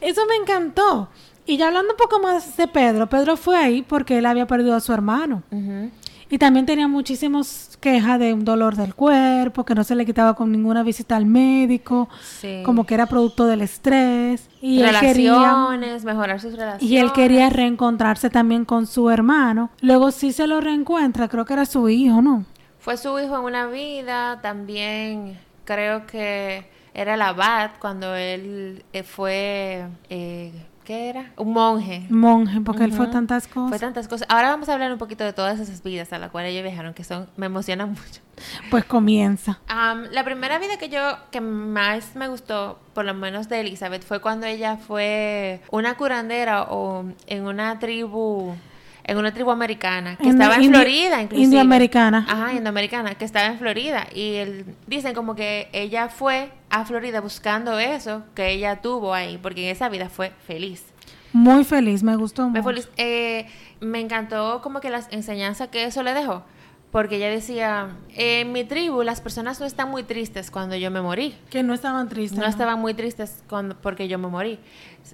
Eso 0.00 0.22
me 0.26 0.36
encantó. 0.36 1.08
Y 1.46 1.56
ya 1.56 1.68
hablando 1.68 1.92
un 1.92 1.96
poco 1.96 2.20
más 2.20 2.56
de 2.58 2.68
Pedro, 2.68 3.08
Pedro 3.08 3.36
fue 3.38 3.56
ahí 3.56 3.80
porque 3.82 4.18
él 4.18 4.26
había 4.26 4.46
perdido 4.46 4.74
a 4.76 4.80
su 4.80 4.92
hermano. 4.92 5.42
Y 6.30 6.36
también 6.38 6.66
tenía 6.66 6.88
muchísimas 6.88 7.78
quejas 7.80 8.18
de 8.18 8.34
un 8.34 8.44
dolor 8.44 8.76
del 8.76 8.94
cuerpo, 8.94 9.64
que 9.64 9.74
no 9.74 9.82
se 9.82 9.94
le 9.94 10.04
quitaba 10.04 10.34
con 10.34 10.52
ninguna 10.52 10.82
visita 10.82 11.16
al 11.16 11.24
médico, 11.24 12.08
Sí. 12.22 12.62
como 12.64 12.84
que 12.84 12.94
era 12.94 13.06
producto 13.06 13.46
del 13.46 13.62
estrés. 13.62 14.48
Y 14.60 14.82
él 14.82 14.94
quería, 15.00 15.32
relaciones, 15.32 16.04
mejorar 16.04 16.40
sus 16.40 16.52
relaciones. 16.52 16.82
y 16.82 16.98
él 16.98 17.12
quería 17.12 17.48
reencontrarse 17.48 18.28
también 18.28 18.64
con 18.66 18.86
su 18.86 19.08
hermano. 19.08 19.70
Luego 19.80 20.10
sí 20.10 20.32
se 20.32 20.46
lo 20.46 20.60
reencuentra, 20.60 21.28
creo 21.28 21.44
que 21.46 21.54
era 21.54 21.64
su 21.64 21.88
hijo, 21.88 22.20
¿no? 22.20 22.44
Fue 22.78 22.96
su 22.96 23.18
hijo 23.18 23.36
en 23.38 23.44
una 23.44 23.66
vida, 23.66 24.40
también 24.42 25.38
creo 25.64 26.06
que 26.06 26.68
era 26.94 27.14
el 27.14 27.22
abad 27.22 27.70
cuando 27.80 28.14
él 28.14 28.84
eh, 28.92 29.02
fue, 29.02 29.86
eh, 30.10 30.52
¿qué 30.88 31.10
era? 31.10 31.32
Un 31.36 31.52
monje. 31.52 32.06
Monje, 32.08 32.62
porque 32.62 32.84
él 32.84 32.94
fue 32.94 33.08
tantas 33.08 33.46
cosas. 33.46 33.68
Fue 33.68 33.78
tantas 33.78 34.08
cosas. 34.08 34.26
Ahora 34.30 34.48
vamos 34.48 34.70
a 34.70 34.72
hablar 34.72 34.90
un 34.90 34.96
poquito 34.96 35.22
de 35.22 35.34
todas 35.34 35.60
esas 35.60 35.82
vidas 35.82 36.14
a 36.14 36.18
las 36.18 36.30
cuales 36.30 36.50
ellos 36.50 36.62
viajaron, 36.62 36.94
que 36.94 37.04
son, 37.04 37.28
me 37.36 37.44
emocionan 37.44 37.90
mucho. 37.90 38.22
Pues 38.70 38.86
comienza. 38.86 39.60
Am, 39.68 40.04
la 40.12 40.24
primera 40.24 40.58
vida 40.58 40.78
que 40.78 40.88
yo, 40.88 41.18
que 41.30 41.42
más 41.42 42.16
me 42.16 42.28
gustó, 42.28 42.78
por 42.94 43.04
lo 43.04 43.12
menos 43.12 43.50
de 43.50 43.60
Elizabeth, 43.60 44.02
fue 44.02 44.22
cuando 44.22 44.46
ella 44.46 44.78
fue 44.78 45.60
una 45.70 45.94
curandera 45.98 46.62
o 46.70 47.04
en 47.26 47.44
una 47.44 47.78
tribu, 47.78 48.54
en 49.08 49.16
una 49.18 49.32
tribu 49.32 49.50
americana, 49.50 50.16
que 50.16 50.28
estaba 50.28 50.56
en 50.56 50.70
Florida, 50.70 51.22
inclusive. 51.22 51.44
indioamericana. 51.44 52.26
Ajá, 52.28 52.52
indoamericana, 52.52 53.14
que 53.16 53.24
estaba 53.24 53.46
en 53.46 53.58
Florida. 53.58 54.06
Y 54.14 54.34
él- 54.34 54.64
dicen 54.86 55.14
como 55.14 55.34
que 55.34 55.68
ella 55.72 56.08
fue 56.08 56.50
a 56.70 56.84
Florida 56.84 57.20
buscando 57.20 57.78
eso 57.78 58.22
que 58.34 58.50
ella 58.50 58.80
tuvo 58.82 59.14
ahí, 59.14 59.38
porque 59.42 59.64
en 59.64 59.72
esa 59.72 59.88
vida 59.88 60.08
fue 60.08 60.32
feliz. 60.46 60.84
Muy 61.32 61.64
feliz, 61.64 62.02
me 62.02 62.16
gustó 62.16 62.48
mucho. 62.48 62.88
Eh, 62.96 63.46
me 63.80 64.00
encantó 64.00 64.60
como 64.62 64.80
que 64.80 64.90
las 64.90 65.08
enseñanzas 65.10 65.68
que 65.68 65.84
eso 65.84 66.02
le 66.02 66.14
dejó. 66.14 66.42
Porque 66.90 67.16
ella 67.16 67.28
decía, 67.28 67.90
en 68.14 68.50
mi 68.52 68.64
tribu 68.64 69.02
las 69.02 69.20
personas 69.20 69.60
no 69.60 69.66
están 69.66 69.90
muy 69.90 70.04
tristes 70.04 70.50
cuando 70.50 70.74
yo 70.74 70.90
me 70.90 71.02
morí. 71.02 71.36
Que 71.50 71.62
no 71.62 71.74
estaban 71.74 72.08
tristes. 72.08 72.38
No 72.38 72.46
estaban 72.46 72.80
muy 72.80 72.94
tristes 72.94 73.42
cuando, 73.46 73.76
porque 73.76 74.08
yo 74.08 74.18
me 74.18 74.28
morí, 74.28 74.58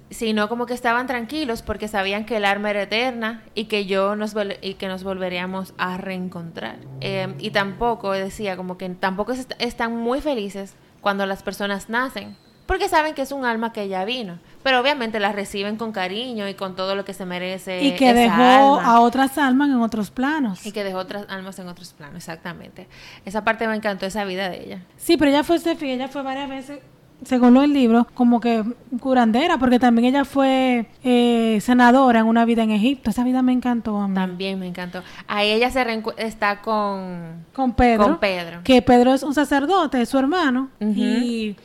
sino 0.09 0.47
como 0.47 0.65
que 0.67 0.73
estaban 0.73 1.05
tranquilos 1.05 1.61
porque 1.61 1.89
sabían 1.89 2.25
que 2.25 2.37
el 2.37 2.45
alma 2.45 2.69
era 2.69 2.83
eterna 2.83 3.43
y 3.55 3.65
que 3.65 3.85
yo 3.85 4.15
nos 4.15 4.33
y 4.61 4.75
que 4.75 4.87
nos 4.87 5.03
volveríamos 5.03 5.73
a 5.77 5.97
reencontrar. 5.97 6.77
Eh, 7.01 7.35
y 7.39 7.51
tampoco 7.51 8.11
decía 8.13 8.55
como 8.55 8.77
que 8.77 8.87
tampoco 8.91 9.33
est- 9.33 9.51
están 9.59 9.97
muy 9.97 10.21
felices 10.21 10.75
cuando 11.01 11.25
las 11.25 11.43
personas 11.43 11.89
nacen, 11.89 12.37
porque 12.67 12.87
saben 12.87 13.13
que 13.15 13.21
es 13.23 13.31
un 13.33 13.43
alma 13.43 13.73
que 13.73 13.89
ya 13.89 14.05
vino, 14.05 14.39
pero 14.65 14.79
obviamente 14.79 15.19
la 15.19 15.31
reciben 15.31 15.77
con 15.77 15.91
cariño 15.91 16.49
y 16.49 16.55
con 16.55 16.75
todo 16.75 16.95
lo 16.95 17.05
que 17.05 17.13
se 17.13 17.23
merece. 17.23 17.83
Y 17.83 17.95
que 17.95 18.09
esa 18.09 18.19
dejó 18.19 18.79
alma. 18.79 18.95
a 18.95 18.99
otras 19.01 19.37
almas 19.37 19.69
en 19.69 19.75
otros 19.75 20.09
planos. 20.09 20.65
y 20.65 20.71
que 20.71 20.83
dejó 20.83 20.97
otras 20.97 21.27
almas 21.29 21.59
en 21.59 21.67
otros 21.67 21.93
planos, 21.93 22.15
exactamente. 22.15 22.87
Esa 23.25 23.43
parte 23.43 23.67
me 23.67 23.75
encantó, 23.75 24.07
esa 24.07 24.25
vida 24.25 24.49
de 24.49 24.63
ella. 24.63 24.81
Sí, 24.97 25.17
pero 25.17 25.29
ella 25.29 25.43
fue, 25.43 25.59
Steffi, 25.59 25.91
ella 25.91 26.07
fue 26.07 26.23
varias 26.23 26.49
veces, 26.49 26.79
según 27.23 27.53
lo 27.53 27.61
del 27.61 27.73
libro, 27.73 28.07
como 28.13 28.39
que 28.39 28.63
curandera, 28.99 29.57
porque 29.57 29.79
también 29.79 30.05
ella 30.13 30.25
fue 30.25 30.87
eh, 31.03 31.57
senadora 31.61 32.19
en 32.19 32.25
una 32.27 32.45
vida 32.45 32.63
en 32.63 32.71
Egipto. 32.71 33.09
Esa 33.09 33.23
vida 33.23 33.41
me 33.41 33.51
encantó 33.53 33.97
a 33.99 34.07
mí. 34.07 34.13
También 34.15 34.59
me 34.59 34.67
encantó. 34.67 35.01
Ahí 35.27 35.51
ella 35.51 35.71
se 35.71 35.83
está 36.17 36.61
con 36.61 37.45
Con 37.53 37.73
Pedro. 37.73 38.03
Con 38.03 38.19
Pedro. 38.19 38.59
Que 38.63 38.81
Pedro 38.81 39.13
es 39.13 39.23
un 39.23 39.33
sacerdote, 39.33 40.01
es 40.01 40.09
su 40.09 40.17
hermano. 40.19 40.69
Y, 40.79 41.55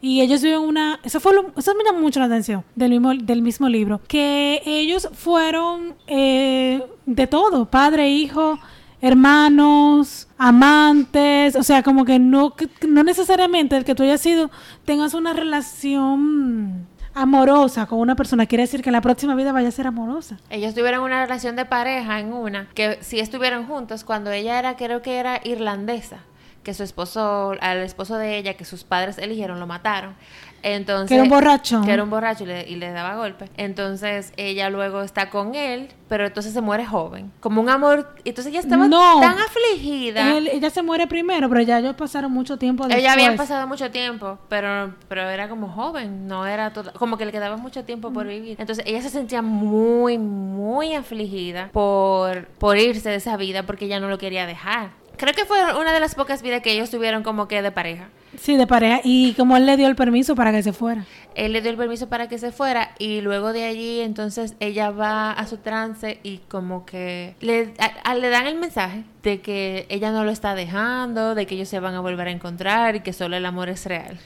y 0.00 0.20
ellos 0.22 0.42
viven 0.42 0.60
una... 0.60 1.00
Eso, 1.02 1.20
fue 1.20 1.34
lo- 1.34 1.52
eso 1.56 1.74
me 1.74 1.84
llamó 1.84 2.00
mucho 2.00 2.20
la 2.20 2.26
atención 2.26 2.64
del 2.74 2.90
mismo, 2.90 3.12
del 3.14 3.42
mismo 3.42 3.68
libro. 3.68 4.00
Que 4.08 4.62
ellos 4.64 5.08
fueron 5.12 5.94
eh, 6.06 6.82
de 7.06 7.26
todo, 7.26 7.66
padre, 7.66 8.08
hijo, 8.10 8.58
hermanos, 9.00 10.28
amantes. 10.38 11.56
O 11.56 11.62
sea, 11.62 11.82
como 11.82 12.04
que 12.04 12.18
no, 12.18 12.54
que 12.54 12.68
no 12.86 13.02
necesariamente 13.02 13.76
el 13.76 13.84
que 13.84 13.94
tú 13.94 14.02
hayas 14.02 14.20
sido, 14.20 14.50
tengas 14.84 15.14
una 15.14 15.32
relación 15.32 16.86
amorosa 17.14 17.86
con 17.86 17.98
una 17.98 18.16
persona. 18.16 18.46
Quiere 18.46 18.62
decir 18.62 18.82
que 18.82 18.88
en 18.88 18.94
la 18.94 19.00
próxima 19.00 19.34
vida 19.34 19.52
vaya 19.52 19.68
a 19.68 19.72
ser 19.72 19.86
amorosa. 19.86 20.38
Ellos 20.48 20.74
tuvieron 20.74 21.02
una 21.02 21.22
relación 21.24 21.56
de 21.56 21.64
pareja 21.64 22.20
en 22.20 22.32
una, 22.32 22.68
que 22.74 22.98
sí 23.00 23.18
estuvieron 23.18 23.66
juntos 23.66 24.04
cuando 24.04 24.30
ella 24.30 24.58
era, 24.58 24.76
creo 24.76 25.02
que 25.02 25.18
era 25.18 25.40
irlandesa, 25.44 26.18
que 26.62 26.74
su 26.74 26.82
esposo, 26.82 27.54
al 27.60 27.78
esposo 27.78 28.16
de 28.16 28.36
ella, 28.36 28.54
que 28.54 28.64
sus 28.64 28.84
padres 28.84 29.18
eligieron, 29.18 29.60
lo 29.60 29.66
mataron. 29.66 30.14
Entonces, 30.62 31.08
Que 31.08 31.14
era 31.14 31.22
un 31.24 31.28
borracho. 31.30 31.82
Que 31.82 31.92
era 31.92 32.02
un 32.02 32.10
borracho 32.10 32.44
y 32.44 32.46
le, 32.46 32.68
y 32.68 32.76
le 32.76 32.90
daba 32.92 33.16
golpes. 33.16 33.50
Entonces 33.56 34.32
ella 34.36 34.68
luego 34.70 35.02
está 35.02 35.30
con 35.30 35.54
él, 35.54 35.88
pero 36.08 36.26
entonces 36.26 36.52
se 36.52 36.60
muere 36.60 36.84
joven. 36.86 37.32
Como 37.40 37.60
un 37.60 37.68
amor. 37.68 38.14
Entonces 38.24 38.50
ella 38.52 38.60
estaba 38.60 38.86
No. 38.88 39.20
tan 39.20 39.38
afligida. 39.38 40.36
Él- 40.36 40.48
ella 40.48 40.70
se 40.70 40.82
muere 40.82 41.06
primero, 41.06 41.48
pero 41.48 41.60
ya 41.62 41.78
ellos 41.78 41.94
pasaron 41.96 42.32
mucho 42.32 42.58
tiempo 42.58 42.84
después. 42.84 43.02
Ella 43.02 43.12
había 43.14 43.36
pasado 43.36 43.66
mucho 43.66 43.90
tiempo, 43.90 44.38
pero, 44.48 44.94
pero 45.08 45.22
era 45.28 45.48
como 45.48 45.68
joven, 45.68 46.26
no 46.26 46.46
era 46.46 46.72
todo, 46.72 46.92
como 46.94 47.16
que 47.16 47.26
le 47.26 47.32
quedaba 47.32 47.56
mucho 47.56 47.84
tiempo 47.84 48.12
por 48.12 48.26
vivir. 48.26 48.56
Entonces 48.58 48.84
ella 48.86 49.00
se 49.02 49.10
sentía 49.10 49.42
muy, 49.42 50.18
muy 50.18 50.94
afligida 50.94 51.70
por, 51.72 52.46
por 52.58 52.76
irse 52.78 53.08
de 53.08 53.16
esa 53.16 53.36
vida 53.36 53.62
porque 53.64 53.86
ella 53.86 54.00
no 54.00 54.08
lo 54.08 54.18
quería 54.18 54.46
dejar. 54.46 54.90
Creo 55.20 55.34
que 55.34 55.44
fue 55.44 55.58
una 55.78 55.92
de 55.92 56.00
las 56.00 56.14
pocas 56.14 56.40
vidas 56.40 56.62
que 56.62 56.72
ellos 56.72 56.88
tuvieron 56.90 57.22
como 57.22 57.46
que 57.46 57.60
de 57.60 57.70
pareja. 57.70 58.08
Sí, 58.40 58.56
de 58.56 58.66
pareja. 58.66 59.00
Y 59.04 59.34
como 59.34 59.56
él 59.58 59.66
le 59.66 59.76
dio 59.76 59.86
el 59.86 59.94
permiso 59.96 60.34
para 60.34 60.50
que 60.50 60.62
se 60.62 60.72
fuera. 60.72 61.04
Él 61.34 61.52
le 61.52 61.60
dio 61.60 61.70
el 61.70 61.76
permiso 61.76 62.08
para 62.08 62.26
que 62.28 62.38
se 62.38 62.52
fuera 62.52 62.92
y 62.98 63.20
luego 63.20 63.52
de 63.52 63.64
allí 63.64 64.00
entonces 64.00 64.54
ella 64.60 64.90
va 64.90 65.30
a 65.32 65.46
su 65.46 65.58
trance 65.58 66.18
y 66.22 66.38
como 66.48 66.86
que 66.86 67.34
le, 67.40 67.74
a- 67.78 68.10
a- 68.10 68.14
le 68.14 68.30
dan 68.30 68.46
el 68.46 68.56
mensaje 68.56 69.02
de 69.22 69.40
que 69.42 69.84
ella 69.90 70.10
no 70.10 70.24
lo 70.24 70.30
está 70.30 70.54
dejando, 70.54 71.34
de 71.34 71.44
que 71.46 71.54
ellos 71.56 71.68
se 71.68 71.80
van 71.80 71.94
a 71.94 72.00
volver 72.00 72.28
a 72.28 72.30
encontrar 72.30 72.96
y 72.96 73.00
que 73.00 73.12
solo 73.12 73.36
el 73.36 73.44
amor 73.44 73.68
es 73.68 73.84
real. 73.86 74.18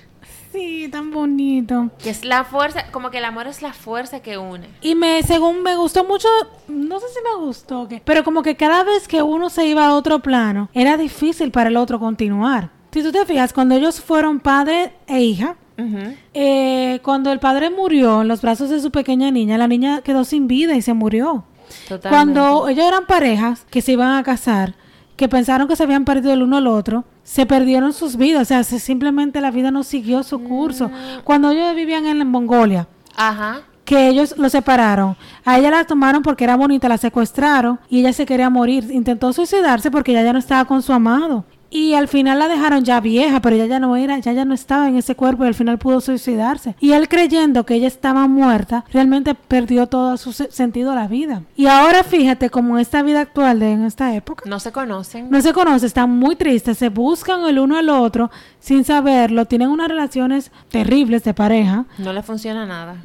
Sí, 0.55 0.89
tan 0.89 1.11
bonito. 1.11 1.91
Que 2.01 2.11
es 2.11 2.25
la 2.25 2.45
fuerza, 2.45 2.85
como 2.93 3.11
que 3.11 3.19
el 3.19 3.25
amor 3.25 3.49
es 3.49 3.61
la 3.61 3.73
fuerza 3.73 4.21
que 4.21 4.39
une. 4.39 4.69
Y 4.83 4.95
me, 4.95 5.21
según 5.25 5.63
me 5.63 5.75
gustó 5.75 6.05
mucho, 6.05 6.29
no 6.69 7.01
sé 7.01 7.07
si 7.09 7.19
me 7.25 7.45
gustó, 7.45 7.89
qué, 7.89 8.01
pero 8.05 8.23
como 8.23 8.43
que 8.43 8.55
cada 8.55 8.85
vez 8.85 9.09
que 9.09 9.21
uno 9.21 9.51
se 9.51 9.67
iba 9.67 9.85
a 9.85 9.95
otro 9.95 10.21
plano, 10.21 10.69
era 10.73 10.97
difícil 10.97 11.51
para 11.51 11.71
el 11.71 11.77
otro 11.77 11.99
continuar. 11.99 12.71
Si 12.93 13.03
tú 13.03 13.11
te 13.11 13.27
fijas, 13.27 13.53
cuando 13.53 13.75
ellos 13.75 14.01
fueron 14.01 14.39
padre 14.39 14.93
e 15.09 15.21
hija, 15.23 15.57
Ujú. 15.77 16.15
eh, 16.35 17.01
cuando 17.03 17.33
el 17.33 17.41
padre 17.41 17.71
murió 17.71 18.23
en 18.23 18.29
los 18.29 18.41
brazos 18.41 18.71
de 18.71 18.81
su 18.81 18.93
pequeña 18.93 19.33
niña, 19.33 19.59
la 19.59 19.67
niña 19.67 20.03
quedó 20.03 20.23
sin 20.23 20.47
vida 20.47 20.77
y 20.77 20.83
se 20.83 20.95
murió. 20.95 21.43
Totalmente. 21.89 22.09
Cuando 22.11 22.69
ellos 22.69 22.85
eran 22.87 23.07
parejas 23.07 23.67
que 23.71 23.83
se 23.83 23.91
iban 23.91 24.17
a 24.17 24.23
casar, 24.23 24.75
que 25.17 25.29
pensaron 25.29 25.67
que 25.67 25.75
se 25.75 25.83
habían 25.83 26.05
perdido 26.05 26.33
el 26.33 26.43
uno 26.43 26.59
al 26.59 26.69
otro, 26.69 27.05
se 27.25 27.47
perdieron 27.47 27.93
sus 27.93 28.17
vidas, 28.17 28.43
o 28.43 28.45
sea, 28.45 28.63
se- 28.65 28.79
simplemente 28.79 29.41
la 29.41 29.51
vida 29.51 29.71
no 29.73 29.83
siguió 29.83 30.23
su 30.23 30.43
curso. 30.45 30.91
Cuando 31.25 31.51
ellos 31.51 31.75
vivían 31.75 32.07
en 32.07 32.27
Mongolia, 32.29 32.87
Ajá. 33.17 33.63
que 33.85 34.09
ellos 34.09 34.35
lo 34.39 34.49
separaron. 34.49 35.17
A 35.45 35.59
ella 35.59 35.71
la 35.71 35.85
tomaron 35.85 36.23
porque 36.23 36.45
era 36.45 36.55
bonita, 36.57 36.89
la 36.89 36.99
secuestraron 36.99 37.81
y 37.91 38.01
ella 38.01 38.13
se 38.13 38.27
quería 38.27 38.51
morir. 38.51 38.91
Intentó 38.91 39.33
suicidarse 39.33 39.91
porque 39.91 40.13
ella 40.13 40.23
ya 40.23 40.33
no 40.33 40.39
estaba 40.39 40.65
con 40.67 40.83
su 40.83 40.93
amado. 40.93 41.45
Y 41.77 41.95
al 41.95 42.07
final 42.07 42.39
la 42.39 42.47
dejaron 42.47 42.85
ya 42.85 43.01
vieja, 43.01 43.41
pero 43.41 43.57
ella 43.57 43.67
ya 43.67 43.81
no 43.81 43.97
era, 43.97 44.17
ya 44.21 44.33
ya 44.33 44.45
no 44.45 44.55
estaba 44.55 44.87
en 44.89 44.95
ese 44.97 45.17
cuerpo 45.17 45.43
y 45.45 45.49
al 45.49 45.55
final 45.55 45.77
pudo 45.77 46.01
suicidarse. 46.01 46.77
Y 46.79 46.93
él 46.93 47.09
creyendo 47.09 47.67
que 47.67 47.75
ella 47.75 47.89
estaba 47.89 48.29
muerta, 48.29 48.85
realmente 48.93 49.35
perdió 49.35 49.89
todo 49.89 50.17
su 50.17 50.33
se- 50.33 50.53
sentido 50.53 50.93
a 50.93 50.95
la 50.95 51.09
vida. 51.09 51.43
Y 51.57 51.67
ahora 51.67 52.05
fíjate 52.05 52.49
como 52.49 52.79
esta 52.79 53.03
vida 53.03 53.21
actual 53.23 53.59
de 53.59 53.73
en 53.73 53.85
esta 53.85 54.15
época. 54.15 54.45
No 54.49 54.61
se 54.61 54.71
conocen. 54.71 55.29
No 55.31 55.41
se 55.43 55.53
conoce, 55.53 55.87
están 55.87 56.11
muy 56.11 56.37
tristes, 56.37 56.79
se 56.79 56.91
buscan 56.91 57.45
el 57.45 57.59
uno 57.59 57.77
al 57.77 57.89
otro 57.89 58.31
sin 58.61 58.85
saberlo, 58.85 59.47
tienen 59.47 59.69
unas 59.69 59.89
relaciones 59.89 60.53
terribles 60.69 61.25
de 61.25 61.35
pareja. 61.35 61.87
No 61.99 62.13
le 62.13 62.23
funciona 62.23 62.65
nada. 62.67 62.99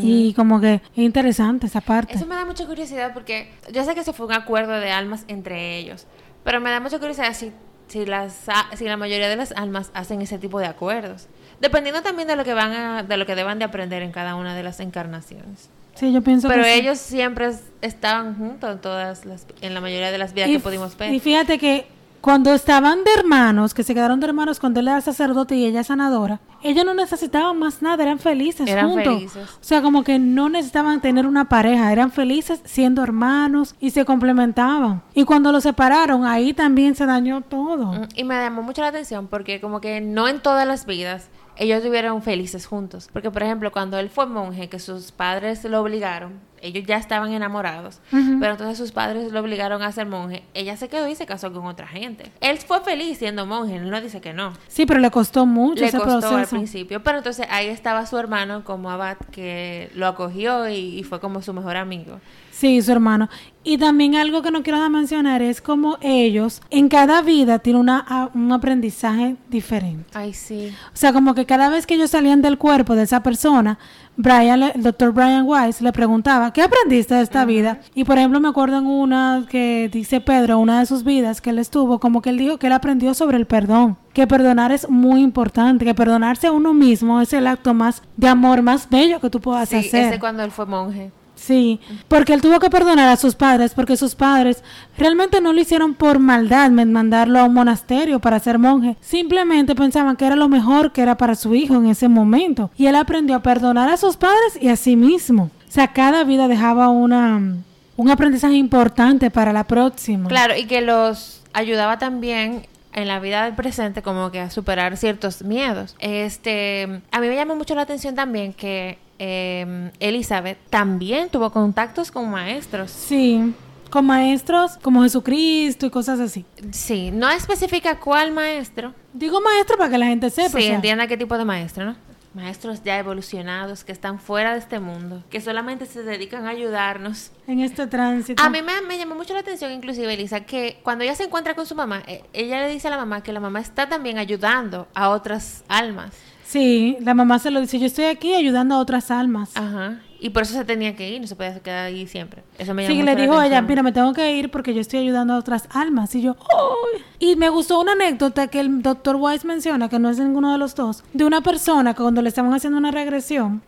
Y 0.00 0.32
como 0.34 0.60
que 0.60 0.74
es 0.74 0.80
interesante 0.98 1.66
esa 1.66 1.80
parte. 1.82 2.14
Eso 2.14 2.24
me 2.26 2.34
da 2.34 2.46
mucha 2.46 2.64
curiosidad 2.66 3.12
porque 3.12 3.50
yo 3.72 3.84
sé 3.84 3.94
que 3.94 4.00
eso 4.00 4.12
fue 4.14 4.26
un 4.26 4.32
acuerdo 4.32 4.72
de 4.72 4.90
almas 4.90 5.24
entre 5.28 5.76
ellos, 5.78 6.06
pero 6.44 6.60
me 6.60 6.70
da 6.70 6.78
mucha 6.80 6.98
curiosidad 6.98 7.32
si, 7.34 7.52
si, 7.88 8.06
las, 8.06 8.48
a- 8.48 8.76
si 8.76 8.84
la 8.84 8.96
mayoría 8.96 9.28
de 9.28 9.36
las 9.36 9.52
almas 9.52 9.90
hacen 9.94 10.22
ese 10.22 10.38
tipo 10.38 10.60
de 10.60 10.66
acuerdos, 10.66 11.26
dependiendo 11.60 12.02
también 12.02 12.28
de 12.28 12.36
lo 12.36 12.44
que 12.44 12.54
van 12.54 12.72
a, 12.72 13.02
de 13.02 13.16
lo 13.16 13.26
que 13.26 13.34
deban 13.34 13.58
de 13.58 13.64
aprender 13.64 14.02
en 14.02 14.12
cada 14.12 14.36
una 14.36 14.54
de 14.54 14.62
las 14.62 14.80
encarnaciones. 14.80 15.68
Sí, 15.94 16.12
yo 16.12 16.22
pienso 16.22 16.48
Pero 16.48 16.64
que 16.64 16.72
sí. 16.72 16.80
ellos 16.80 16.98
siempre 16.98 17.46
es- 17.46 17.62
estaban 17.80 18.36
juntos 18.36 18.70
en 18.72 18.78
todas 18.80 19.24
las, 19.24 19.46
en 19.60 19.74
la 19.74 19.80
mayoría 19.80 20.10
de 20.10 20.18
las 20.18 20.32
vidas 20.34 20.48
y, 20.50 20.54
que 20.54 20.60
pudimos 20.60 20.96
ver. 20.96 21.12
y 21.14 21.20
fíjate 21.20 21.58
que 21.58 21.86
cuando 22.24 22.54
estaban 22.54 23.04
de 23.04 23.10
hermanos, 23.18 23.74
que 23.74 23.82
se 23.82 23.92
quedaron 23.94 24.18
de 24.18 24.26
hermanos 24.28 24.58
cuando 24.58 24.80
él 24.80 24.88
era 24.88 24.98
sacerdote 25.02 25.56
y 25.56 25.66
ella 25.66 25.84
sanadora, 25.84 26.40
ellos 26.62 26.82
no 26.82 26.94
necesitaban 26.94 27.58
más 27.58 27.82
nada, 27.82 28.02
eran 28.02 28.18
felices 28.18 28.66
Eran 28.66 28.88
juntos. 28.88 29.14
felices. 29.14 29.50
O 29.50 29.58
sea, 29.60 29.82
como 29.82 30.02
que 30.04 30.18
no 30.18 30.48
necesitaban 30.48 31.02
tener 31.02 31.26
una 31.26 31.50
pareja, 31.50 31.92
eran 31.92 32.10
felices 32.10 32.62
siendo 32.64 33.02
hermanos 33.02 33.74
y 33.78 33.90
se 33.90 34.06
complementaban. 34.06 35.02
Y 35.12 35.24
cuando 35.24 35.52
los 35.52 35.64
separaron, 35.64 36.24
ahí 36.24 36.54
también 36.54 36.94
se 36.94 37.04
dañó 37.04 37.42
todo. 37.42 37.92
Mm, 37.92 38.08
Y 38.14 38.24
me 38.24 38.36
llamó 38.36 38.62
mucho 38.62 38.80
la 38.80 38.88
atención 38.88 39.26
porque 39.26 39.60
como 39.60 39.82
que 39.82 40.00
no 40.00 40.26
en 40.26 40.40
todas 40.40 40.66
las 40.66 40.86
vidas 40.86 41.28
ellos 41.56 41.76
estuvieron 41.78 42.22
felices 42.22 42.66
juntos. 42.66 43.10
Porque, 43.12 43.30
por 43.30 43.42
ejemplo, 43.42 43.70
cuando 43.70 43.98
él 43.98 44.08
fue 44.08 44.24
monje, 44.24 44.70
que 44.70 44.78
sus 44.78 45.12
padres 45.12 45.62
lo 45.64 45.82
obligaron, 45.82 46.40
ellos 46.64 46.84
ya 46.86 46.96
estaban 46.96 47.32
enamorados, 47.32 48.00
pero 48.10 48.52
entonces 48.52 48.78
sus 48.78 48.90
padres 48.92 49.30
lo 49.32 49.40
obligaron 49.40 49.82
a 49.82 49.92
ser 49.92 50.06
monje, 50.06 50.42
ella 50.54 50.76
se 50.76 50.88
quedó 50.88 51.06
y 51.08 51.14
se 51.14 51.26
casó 51.26 51.52
con 51.52 51.66
otra 51.66 51.86
gente. 51.86 52.32
Él 52.40 52.58
fue 52.58 52.80
feliz 52.80 53.18
siendo 53.18 53.46
monje, 53.46 53.76
él 53.76 53.90
no 53.90 54.00
dice 54.00 54.20
que 54.20 54.32
no. 54.32 54.52
Sí, 54.68 54.86
pero 54.86 55.00
le 55.00 55.10
costó 55.10 55.46
mucho 55.46 55.82
Le 55.82 55.88
ese 55.88 55.98
costó 55.98 56.14
al 56.14 56.20
proceso. 56.20 56.50
principio, 56.56 57.02
pero 57.02 57.18
entonces 57.18 57.46
ahí 57.50 57.68
estaba 57.68 58.06
su 58.06 58.16
hermano 58.18 58.64
como 58.64 58.90
abad 58.90 59.16
que 59.30 59.90
lo 59.94 60.06
acogió 60.06 60.68
y, 60.68 60.98
y 60.98 61.02
fue 61.04 61.20
como 61.20 61.42
su 61.42 61.52
mejor 61.52 61.76
amigo. 61.76 62.18
Sí, 62.56 62.80
su 62.82 62.92
hermano. 62.92 63.28
Y 63.64 63.78
también 63.78 64.14
algo 64.14 64.42
que 64.42 64.50
no 64.50 64.62
quiero 64.62 64.76
dejar 64.76 64.92
mencionar 64.92 65.42
es 65.42 65.60
como 65.60 65.96
ellos 66.02 66.60
en 66.70 66.88
cada 66.88 67.20
vida 67.22 67.58
tienen 67.58 67.80
una, 67.80 68.30
un 68.34 68.52
aprendizaje 68.52 69.36
diferente. 69.48 70.04
Ay, 70.14 70.34
sí. 70.34 70.70
O 70.88 70.96
sea, 70.96 71.12
como 71.12 71.34
que 71.34 71.46
cada 71.46 71.68
vez 71.70 71.84
que 71.86 71.94
ellos 71.94 72.10
salían 72.10 72.42
del 72.42 72.58
cuerpo 72.58 72.94
de 72.94 73.02
esa 73.04 73.22
persona, 73.22 73.78
Brian, 74.16 74.62
el 74.62 74.82
doctor 74.82 75.12
Brian 75.12 75.44
Weiss 75.46 75.80
le 75.80 75.92
preguntaba, 75.92 76.52
¿qué 76.52 76.62
aprendiste 76.62 77.14
de 77.14 77.22
esta 77.22 77.44
vida? 77.44 77.80
Y 77.94 78.04
por 78.04 78.18
ejemplo, 78.18 78.38
me 78.38 78.48
acuerdo 78.48 78.78
en 78.78 78.86
una 78.86 79.46
que 79.48 79.88
dice 79.92 80.20
Pedro, 80.20 80.58
una 80.60 80.78
de 80.80 80.86
sus 80.86 81.02
vidas 81.02 81.40
que 81.40 81.50
él 81.50 81.58
estuvo, 81.58 81.98
como 81.98 82.22
que 82.22 82.30
él 82.30 82.38
dijo 82.38 82.58
que 82.58 82.66
él 82.68 82.72
aprendió 82.74 83.14
sobre 83.14 83.38
el 83.38 83.46
perdón, 83.46 83.96
que 84.12 84.26
perdonar 84.28 84.70
es 84.72 84.88
muy 84.88 85.22
importante, 85.22 85.84
que 85.86 85.94
perdonarse 85.94 86.46
a 86.48 86.52
uno 86.52 86.72
mismo 86.74 87.20
es 87.20 87.32
el 87.32 87.46
acto 87.48 87.74
más 87.74 88.02
de 88.16 88.28
amor 88.28 88.62
más 88.62 88.88
bello 88.88 89.20
que 89.20 89.30
tú 89.30 89.40
puedas 89.40 89.70
Sí, 89.70 89.76
hacer. 89.76 90.04
ese 90.04 90.20
cuando 90.20 90.44
él 90.44 90.50
fue 90.52 90.66
monje. 90.66 91.10
Sí, 91.34 91.80
porque 92.08 92.32
él 92.32 92.40
tuvo 92.40 92.58
que 92.58 92.70
perdonar 92.70 93.08
a 93.08 93.16
sus 93.16 93.34
padres, 93.34 93.74
porque 93.74 93.96
sus 93.96 94.14
padres 94.14 94.62
realmente 94.96 95.40
no 95.40 95.52
lo 95.52 95.60
hicieron 95.60 95.94
por 95.94 96.18
maldad, 96.18 96.70
mandarlo 96.70 97.38
a 97.38 97.44
un 97.44 97.54
monasterio 97.54 98.20
para 98.20 98.38
ser 98.38 98.58
monje. 98.58 98.96
Simplemente 99.00 99.74
pensaban 99.74 100.16
que 100.16 100.26
era 100.26 100.36
lo 100.36 100.48
mejor 100.48 100.92
que 100.92 101.02
era 101.02 101.16
para 101.16 101.34
su 101.34 101.54
hijo 101.54 101.74
en 101.74 101.86
ese 101.86 102.08
momento. 102.08 102.70
Y 102.76 102.86
él 102.86 102.96
aprendió 102.96 103.36
a 103.36 103.42
perdonar 103.42 103.88
a 103.88 103.96
sus 103.96 104.16
padres 104.16 104.58
y 104.60 104.68
a 104.68 104.76
sí 104.76 104.96
mismo. 104.96 105.50
O 105.68 105.72
sea, 105.72 105.88
cada 105.88 106.24
vida 106.24 106.48
dejaba 106.48 106.88
una, 106.88 107.56
un 107.96 108.10
aprendizaje 108.10 108.54
importante 108.54 109.30
para 109.30 109.52
la 109.52 109.64
próxima. 109.64 110.28
Claro, 110.28 110.56
y 110.56 110.66
que 110.66 110.80
los 110.80 111.42
ayudaba 111.52 111.98
también 111.98 112.66
en 112.94 113.08
la 113.08 113.18
vida 113.18 113.44
del 113.44 113.54
presente 113.54 114.02
como 114.02 114.30
que 114.30 114.40
a 114.40 114.50
superar 114.50 114.96
ciertos 114.96 115.42
miedos. 115.42 115.96
Este, 115.98 117.02
a 117.10 117.20
mí 117.20 117.28
me 117.28 117.34
llamó 117.34 117.56
mucho 117.56 117.74
la 117.74 117.82
atención 117.82 118.14
también 118.14 118.52
que 118.52 118.98
eh, 119.18 119.90
Elizabeth 120.00 120.58
también 120.70 121.28
tuvo 121.28 121.50
contactos 121.50 122.10
con 122.10 122.30
maestros. 122.30 122.90
Sí, 122.90 123.54
con 123.90 124.06
maestros 124.06 124.78
como 124.82 125.02
Jesucristo 125.02 125.86
y 125.86 125.90
cosas 125.90 126.18
así. 126.20 126.44
Sí, 126.72 127.10
no 127.12 127.30
especifica 127.30 128.00
cuál 128.00 128.32
maestro. 128.32 128.92
Digo 129.12 129.40
maestro 129.40 129.78
para 129.78 129.90
que 129.90 129.98
la 129.98 130.06
gente 130.06 130.30
sepa. 130.30 130.48
Sí, 130.50 130.56
o 130.56 130.60
sea. 130.60 130.74
entienda 130.74 131.06
qué 131.06 131.16
tipo 131.16 131.38
de 131.38 131.44
maestro, 131.44 131.84
¿no? 131.84 131.96
Maestros 132.34 132.82
ya 132.82 132.98
evolucionados 132.98 133.84
que 133.84 133.92
están 133.92 134.18
fuera 134.18 134.52
de 134.52 134.58
este 134.58 134.80
mundo, 134.80 135.22
que 135.30 135.40
solamente 135.40 135.86
se 135.86 136.02
dedican 136.02 136.46
a 136.46 136.50
ayudarnos. 136.50 137.30
En 137.46 137.60
este 137.60 137.86
tránsito. 137.86 138.42
A 138.42 138.50
mí 138.50 138.60
me, 138.62 138.80
me 138.82 138.98
llamó 138.98 139.14
mucho 139.14 139.34
la 139.34 139.40
atención, 139.40 139.70
inclusive, 139.72 140.12
Elisa, 140.12 140.40
que 140.40 140.80
cuando 140.82 141.04
ella 141.04 141.14
se 141.14 141.24
encuentra 141.24 141.54
con 141.54 141.66
su 141.66 141.74
mamá, 141.74 142.02
eh, 142.06 142.24
ella 142.32 142.66
le 142.66 142.72
dice 142.72 142.88
a 142.88 142.90
la 142.90 142.96
mamá 142.96 143.22
que 143.22 143.32
la 143.32 143.40
mamá 143.40 143.60
está 143.60 143.88
también 143.88 144.18
ayudando 144.18 144.88
a 144.94 145.10
otras 145.10 145.64
almas. 145.68 146.12
Sí, 146.44 146.96
la 147.00 147.14
mamá 147.14 147.38
se 147.38 147.50
lo 147.50 147.60
dice, 147.60 147.78
yo 147.78 147.86
estoy 147.86 148.04
aquí 148.04 148.34
ayudando 148.34 148.74
a 148.74 148.78
otras 148.78 149.10
almas. 149.10 149.56
Ajá. 149.56 150.00
Y 150.24 150.30
por 150.30 150.44
eso 150.44 150.54
se 150.54 150.64
tenía 150.64 150.96
que 150.96 151.06
ir, 151.06 151.20
no 151.20 151.26
se 151.26 151.36
podía 151.36 151.60
quedar 151.60 151.84
ahí 151.84 152.06
siempre. 152.06 152.42
Eso 152.56 152.72
me 152.72 152.84
llamó 152.84 152.94
Sí, 152.94 153.02
le 153.02 153.14
dijo 153.14 153.36
a 153.36 153.46
ella, 153.46 153.60
mira, 153.60 153.82
me 153.82 153.92
tengo 153.92 154.14
que 154.14 154.34
ir 154.38 154.50
porque 154.50 154.72
yo 154.72 154.80
estoy 154.80 155.00
ayudando 155.00 155.34
a 155.34 155.38
otras 155.38 155.68
almas. 155.70 156.14
Y 156.14 156.22
yo, 156.22 156.34
¡ay! 156.40 157.02
Y 157.18 157.36
me 157.36 157.50
gustó 157.50 157.78
una 157.78 157.92
anécdota 157.92 158.46
que 158.46 158.60
el 158.60 158.80
doctor 158.80 159.16
Weiss 159.16 159.44
menciona, 159.44 159.90
que 159.90 159.98
no 159.98 160.08
es 160.08 160.18
ninguno 160.18 160.50
de 160.50 160.56
los 160.56 160.74
dos, 160.74 161.04
de 161.12 161.26
una 161.26 161.42
persona 161.42 161.92
que 161.92 162.00
cuando 162.00 162.22
le 162.22 162.30
estaban 162.30 162.54
haciendo 162.54 162.78
una 162.78 162.90
regresión, 162.90 163.60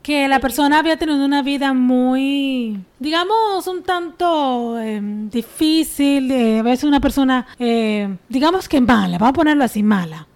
que 0.00 0.28
la 0.28 0.40
persona 0.40 0.78
había 0.78 0.96
tenido 0.96 1.22
una 1.22 1.42
vida 1.42 1.74
muy, 1.74 2.82
digamos, 2.98 3.66
un 3.66 3.82
tanto 3.82 4.80
eh, 4.80 4.98
difícil, 5.30 6.30
eh, 6.30 6.60
a 6.60 6.62
veces 6.62 6.84
una 6.84 7.00
persona, 7.00 7.46
eh, 7.58 8.16
digamos 8.30 8.66
que 8.66 8.80
mala, 8.80 9.18
vamos 9.18 9.32
a 9.32 9.34
ponerlo 9.34 9.64
así, 9.64 9.82
mala. 9.82 10.26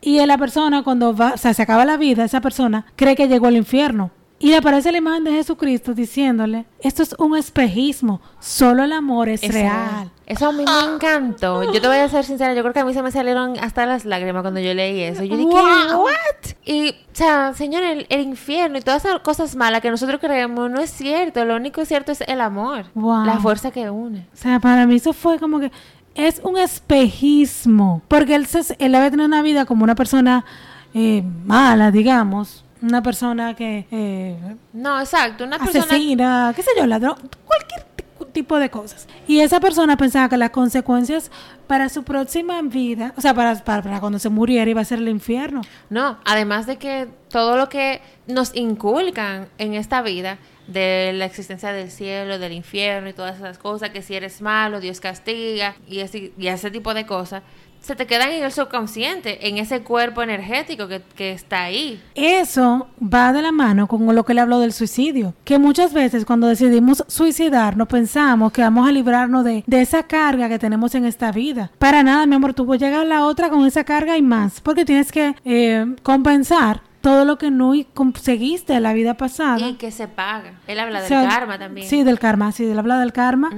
Y 0.00 0.24
la 0.24 0.38
persona 0.38 0.84
cuando 0.84 1.12
va, 1.12 1.32
o 1.34 1.36
sea, 1.36 1.54
se 1.54 1.62
acaba 1.62 1.84
la 1.84 1.96
vida, 1.96 2.24
esa 2.24 2.40
persona 2.40 2.86
cree 2.94 3.16
que 3.16 3.26
llegó 3.26 3.48
al 3.48 3.56
infierno. 3.56 4.12
Y 4.42 4.48
le 4.48 4.56
aparece 4.56 4.90
la 4.90 4.96
imagen 4.96 5.22
de 5.24 5.32
Jesucristo 5.32 5.92
diciéndole, 5.92 6.64
esto 6.80 7.02
es 7.02 7.14
un 7.18 7.36
espejismo, 7.36 8.22
solo 8.38 8.84
el 8.84 8.92
amor 8.92 9.28
es, 9.28 9.42
real. 9.46 10.10
Eso 10.24 10.48
a 10.48 10.52
mí 10.52 10.64
me 10.64 10.94
encantó. 10.94 11.70
Yo 11.70 11.78
te 11.78 11.86
voy 11.86 11.98
a 11.98 12.08
ser 12.08 12.24
sincera, 12.24 12.54
yo 12.54 12.62
creo 12.62 12.72
que 12.72 12.80
a 12.80 12.86
mí 12.86 12.94
se 12.94 13.02
me 13.02 13.10
salieron 13.10 13.58
hasta 13.58 13.84
las 13.84 14.06
lágrimas 14.06 14.40
cuando 14.40 14.58
yo 14.58 14.72
leí 14.72 15.02
eso. 15.02 15.24
Yo 15.24 15.36
dije, 15.36 15.50
¿what? 15.50 16.54
Y, 16.64 16.88
o 16.88 16.94
sea, 17.12 17.52
señor, 17.52 17.82
el, 17.82 18.06
infierno 18.18 18.78
y 18.78 18.80
todas 18.80 19.04
esas 19.04 19.20
cosas 19.20 19.54
malas 19.56 19.82
que 19.82 19.90
nosotros 19.90 20.18
creemos 20.18 20.70
no 20.70 20.80
es 20.80 20.90
cierto. 20.90 21.44
Lo 21.44 21.56
único 21.56 21.84
cierto 21.84 22.10
es 22.10 22.22
el 22.22 22.40
amor, 22.40 22.86
la 22.94 23.38
fuerza 23.40 23.70
que 23.70 23.90
une. 23.90 24.26
O 24.32 24.36
sea, 24.36 24.58
para 24.58 24.86
mí 24.86 24.94
eso 24.94 25.12
fue 25.12 25.38
como 25.38 25.60
que 25.60 25.70
es 26.14 26.40
un 26.42 26.56
espejismo. 26.56 28.00
Porque 28.08 28.36
él, 28.36 28.46
se, 28.46 28.74
él 28.78 28.94
había 28.94 29.10
tenido 29.10 29.26
una 29.26 29.42
vida 29.42 29.66
como 29.66 29.84
una 29.84 29.94
persona 29.94 30.46
eh, 30.94 31.22
mala, 31.44 31.90
digamos 31.90 32.64
una 32.82 33.02
persona 33.02 33.54
que... 33.54 33.86
Eh, 33.90 34.36
no, 34.72 35.00
exacto, 35.00 35.44
una 35.44 35.58
persona... 35.58 35.84
Asesina, 35.84 36.52
qué 36.54 36.62
sé 36.62 36.70
yo, 36.76 36.86
ladrón, 36.86 37.16
cualquier 37.44 37.84
tipo 38.32 38.58
de 38.58 38.70
cosas. 38.70 39.06
Y 39.26 39.40
esa 39.40 39.60
persona 39.60 39.96
pensaba 39.96 40.28
que 40.28 40.36
las 40.36 40.50
consecuencias 40.50 41.30
para 41.66 41.88
su 41.88 42.02
próxima 42.02 42.60
vida, 42.62 43.14
o 43.16 43.20
sea, 43.20 43.34
para, 43.34 43.56
para, 43.56 44.00
cuando 44.00 44.18
se 44.18 44.28
muriera 44.28 44.70
iba 44.70 44.80
a 44.80 44.84
ser 44.84 44.98
el 44.98 45.08
infierno. 45.08 45.62
No, 45.88 46.18
además 46.24 46.66
de 46.66 46.78
que 46.78 47.08
todo 47.28 47.56
lo 47.56 47.68
que 47.68 48.00
nos 48.26 48.54
inculcan 48.54 49.48
en 49.58 49.74
esta 49.74 50.02
vida, 50.02 50.38
de 50.66 51.12
la 51.14 51.24
existencia 51.24 51.72
del 51.72 51.90
cielo, 51.90 52.38
del 52.38 52.52
infierno 52.52 53.08
y 53.08 53.12
todas 53.12 53.36
esas 53.36 53.58
cosas, 53.58 53.90
que 53.90 54.02
si 54.02 54.14
eres 54.14 54.40
malo, 54.40 54.80
Dios 54.80 55.00
castiga 55.00 55.74
y 55.88 55.98
ese, 55.98 56.32
y 56.38 56.46
ese 56.46 56.70
tipo 56.70 56.94
de 56.94 57.06
cosas, 57.06 57.42
se 57.80 57.96
te 57.96 58.06
quedan 58.06 58.30
en 58.30 58.42
el 58.42 58.52
subconsciente, 58.52 59.48
en 59.48 59.58
ese 59.58 59.80
cuerpo 59.80 60.22
energético 60.22 60.86
que, 60.86 61.02
que, 61.16 61.32
está 61.32 61.64
ahí. 61.64 62.00
Eso 62.14 62.88
va 63.02 63.32
de 63.32 63.42
la 63.42 63.52
mano 63.52 63.86
con 63.86 64.14
lo 64.14 64.24
que 64.24 64.34
le 64.34 64.40
habló 64.40 64.60
del 64.60 64.72
suicidio, 64.72 65.34
que 65.44 65.58
muchas 65.58 65.92
veces 65.92 66.24
cuando 66.24 66.46
decidimos 66.46 67.04
suicidarnos 67.08 67.88
pensamos 67.88 68.52
que 68.52 68.62
vamos 68.62 68.88
a 68.88 68.92
librarnos 68.92 69.44
de, 69.44 69.64
de 69.66 69.80
esa 69.80 70.02
carga 70.02 70.48
que 70.48 70.58
tenemos 70.58 70.94
en 70.94 71.06
esta 71.06 71.32
vida. 71.32 71.70
Para 71.78 72.02
nada, 72.02 72.26
mi 72.26 72.36
amor, 72.36 72.54
tú 72.54 72.66
vas 72.66 72.80
a 72.80 72.86
llegar 72.86 73.00
a 73.00 73.04
la 73.04 73.24
otra 73.24 73.48
con 73.48 73.66
esa 73.66 73.84
carga 73.84 74.16
y 74.16 74.22
más, 74.22 74.60
porque 74.60 74.84
tienes 74.84 75.10
que 75.10 75.34
eh, 75.44 75.96
compensar 76.02 76.82
todo 77.00 77.24
lo 77.24 77.38
que 77.38 77.50
no 77.50 77.72
conseguiste 77.94 78.74
en 78.74 78.82
la 78.82 78.92
vida 78.92 79.14
pasada. 79.14 79.66
Y 79.66 79.74
que 79.74 79.90
se 79.90 80.06
paga. 80.06 80.52
Él 80.66 80.78
habla 80.78 81.00
del 81.00 81.08
karma 81.08 81.58
también. 81.58 81.88
Sí, 81.88 82.02
del 82.02 82.18
karma, 82.18 82.52
sí, 82.52 82.66
él 82.66 82.78
habla 82.78 83.00
del 83.00 83.12
karma. 83.12 83.50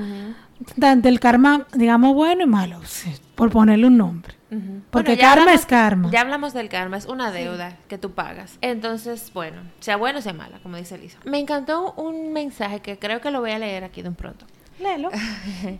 Del 0.77 1.19
karma, 1.19 1.67
digamos, 1.75 2.15
bueno 2.15 2.45
y 2.45 2.47
malo. 2.47 2.79
Sí 2.85 3.11
por 3.35 3.51
ponerle 3.51 3.87
un 3.87 3.97
nombre. 3.97 4.35
Porque 4.91 5.17
karma 5.17 5.55
es 5.55 5.65
karma. 5.65 6.11
Ya 6.11 6.21
hablamos 6.21 6.53
del 6.53 6.69
karma, 6.69 6.99
es 6.99 7.07
una 7.07 7.33
deuda 7.33 7.77
que 7.89 7.97
tú 7.97 8.11
pagas. 8.11 8.59
Entonces, 8.61 9.33
bueno, 9.33 9.63
sea 9.81 9.97
bueno 9.97 10.19
o 10.19 10.23
sea 10.23 10.35
mala, 10.35 10.59
como 10.63 10.77
dice 10.77 10.97
Elisa. 10.97 11.19
Me 11.25 11.39
encantó 11.39 11.93
un 11.93 12.33
mensaje 12.35 12.81
que 12.81 12.99
creo 12.99 13.21
que 13.21 13.31
lo 13.31 13.41
voy 13.41 13.53
a 13.53 13.59
leer 13.59 13.85
aquí 13.85 14.03
de 14.03 14.11
un 14.11 14.15
pronto. 14.15 14.45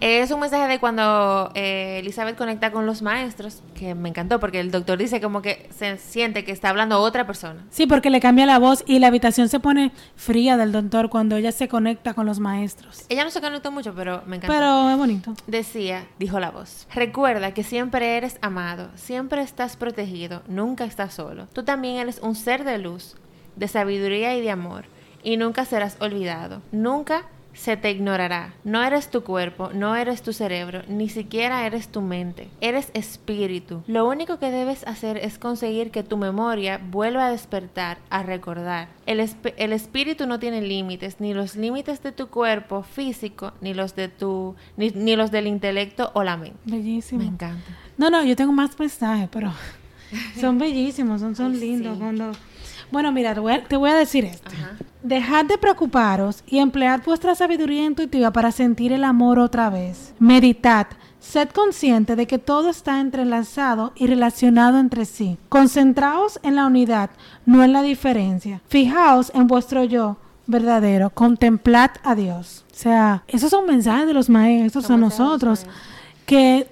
es 0.00 0.30
un 0.30 0.40
mensaje 0.40 0.68
de 0.68 0.78
cuando 0.78 1.50
eh, 1.54 1.98
Elizabeth 2.00 2.36
conecta 2.36 2.70
con 2.70 2.86
los 2.86 3.02
maestros, 3.02 3.62
que 3.74 3.94
me 3.94 4.08
encantó 4.08 4.40
porque 4.40 4.60
el 4.60 4.70
doctor 4.70 4.98
dice 4.98 5.20
como 5.20 5.42
que 5.42 5.68
se 5.76 5.98
siente 5.98 6.44
que 6.44 6.52
está 6.52 6.68
hablando 6.68 7.00
otra 7.00 7.26
persona. 7.26 7.64
Sí, 7.70 7.86
porque 7.86 8.10
le 8.10 8.20
cambia 8.20 8.46
la 8.46 8.58
voz 8.58 8.84
y 8.86 8.98
la 8.98 9.08
habitación 9.08 9.48
se 9.48 9.60
pone 9.60 9.92
fría 10.16 10.56
del 10.56 10.72
doctor 10.72 11.10
cuando 11.10 11.36
ella 11.36 11.52
se 11.52 11.68
conecta 11.68 12.14
con 12.14 12.26
los 12.26 12.40
maestros. 12.40 13.04
Ella 13.08 13.24
no 13.24 13.30
se 13.30 13.40
conectó 13.40 13.70
mucho, 13.70 13.94
pero 13.94 14.22
me 14.26 14.36
encantó. 14.36 14.54
Pero 14.54 14.90
es 14.90 14.96
bonito. 14.96 15.34
Decía, 15.46 16.06
dijo 16.18 16.40
la 16.40 16.50
voz, 16.50 16.86
recuerda 16.94 17.54
que 17.54 17.62
siempre 17.62 18.16
eres 18.16 18.38
amado, 18.40 18.90
siempre 18.94 19.42
estás 19.42 19.76
protegido, 19.76 20.42
nunca 20.48 20.84
estás 20.84 21.14
solo. 21.14 21.46
Tú 21.52 21.64
también 21.64 21.96
eres 21.96 22.20
un 22.20 22.34
ser 22.34 22.64
de 22.64 22.78
luz, 22.78 23.16
de 23.56 23.68
sabiduría 23.68 24.36
y 24.36 24.40
de 24.40 24.50
amor, 24.50 24.84
y 25.22 25.36
nunca 25.36 25.64
serás 25.64 25.96
olvidado. 26.00 26.60
Nunca 26.70 27.24
se 27.54 27.76
te 27.76 27.90
ignorará. 27.90 28.54
No 28.64 28.82
eres 28.82 29.10
tu 29.10 29.22
cuerpo, 29.22 29.70
no 29.72 29.96
eres 29.96 30.22
tu 30.22 30.32
cerebro, 30.32 30.82
ni 30.88 31.08
siquiera 31.08 31.66
eres 31.66 31.88
tu 31.88 32.00
mente. 32.00 32.48
Eres 32.60 32.90
espíritu. 32.94 33.82
Lo 33.86 34.06
único 34.06 34.38
que 34.38 34.50
debes 34.50 34.86
hacer 34.86 35.16
es 35.16 35.38
conseguir 35.38 35.90
que 35.90 36.02
tu 36.02 36.16
memoria 36.16 36.80
vuelva 36.90 37.26
a 37.26 37.30
despertar, 37.30 37.98
a 38.10 38.22
recordar. 38.22 38.88
El, 39.06 39.20
espíritu 39.20 40.26
no 40.26 40.38
tiene 40.38 40.60
límites, 40.60 41.20
ni 41.20 41.34
los 41.34 41.56
límites 41.56 42.02
de 42.02 42.12
tu 42.12 42.28
cuerpo 42.28 42.82
físico, 42.82 43.52
ni 43.60 43.74
los 43.74 43.94
de 43.94 44.08
tu, 44.08 44.54
ni, 44.76 45.16
los 45.16 45.30
del 45.30 45.46
intelecto 45.46 46.10
o 46.14 46.22
la 46.22 46.36
mente. 46.36 46.58
Bellísimo. 46.64 47.22
Me 47.22 47.28
encanta. 47.28 47.76
No, 47.96 48.10
no, 48.10 48.24
yo 48.24 48.34
tengo 48.36 48.52
más 48.52 48.78
mensajes, 48.78 49.28
pero 49.30 49.52
son 50.40 50.58
bellísimos, 50.58 51.20
son, 51.20 51.36
son 51.36 51.58
lindos. 51.58 51.98
Cuando 51.98 52.32
bueno, 52.90 53.12
mira, 53.12 53.34
te 53.34 53.76
voy 53.76 53.90
a, 53.90 53.94
decir 53.94 54.24
esto. 54.24 54.50
Dejad 55.02 55.44
de 55.44 55.58
preocuparos 55.58 56.42
y 56.46 56.58
emplead 56.58 57.02
vuestra 57.04 57.34
sabiduría 57.34 57.84
intuitiva 57.84 58.32
para 58.32 58.52
sentir 58.52 58.92
el 58.92 59.04
amor 59.04 59.38
otra 59.38 59.70
vez. 59.70 60.14
Meditad. 60.18 60.86
Sed 61.20 61.48
consciente 61.50 62.16
de 62.16 62.26
que 62.26 62.38
todo 62.38 62.68
está 62.68 63.00
entrelazado 63.00 63.92
y 63.96 64.06
relacionado 64.06 64.78
entre 64.78 65.06
sí. 65.06 65.38
Concentraos 65.48 66.38
en 66.42 66.56
la 66.56 66.66
unidad, 66.66 67.10
no 67.46 67.64
en 67.64 67.72
la 67.72 67.82
diferencia. 67.82 68.60
Fijaos 68.68 69.32
en 69.34 69.46
vuestro 69.46 69.84
yo 69.84 70.18
verdadero. 70.46 71.10
Contemplad 71.10 71.90
a 72.02 72.14
Dios. 72.14 72.64
O 72.70 72.76
sea, 72.76 73.24
esos 73.26 73.50
son 73.50 73.66
mensajes 73.66 74.06
de 74.06 74.14
los 74.14 74.28
maestros 74.28 74.90
a 74.90 74.96
nosotros 74.96 75.66
que, 76.26 76.70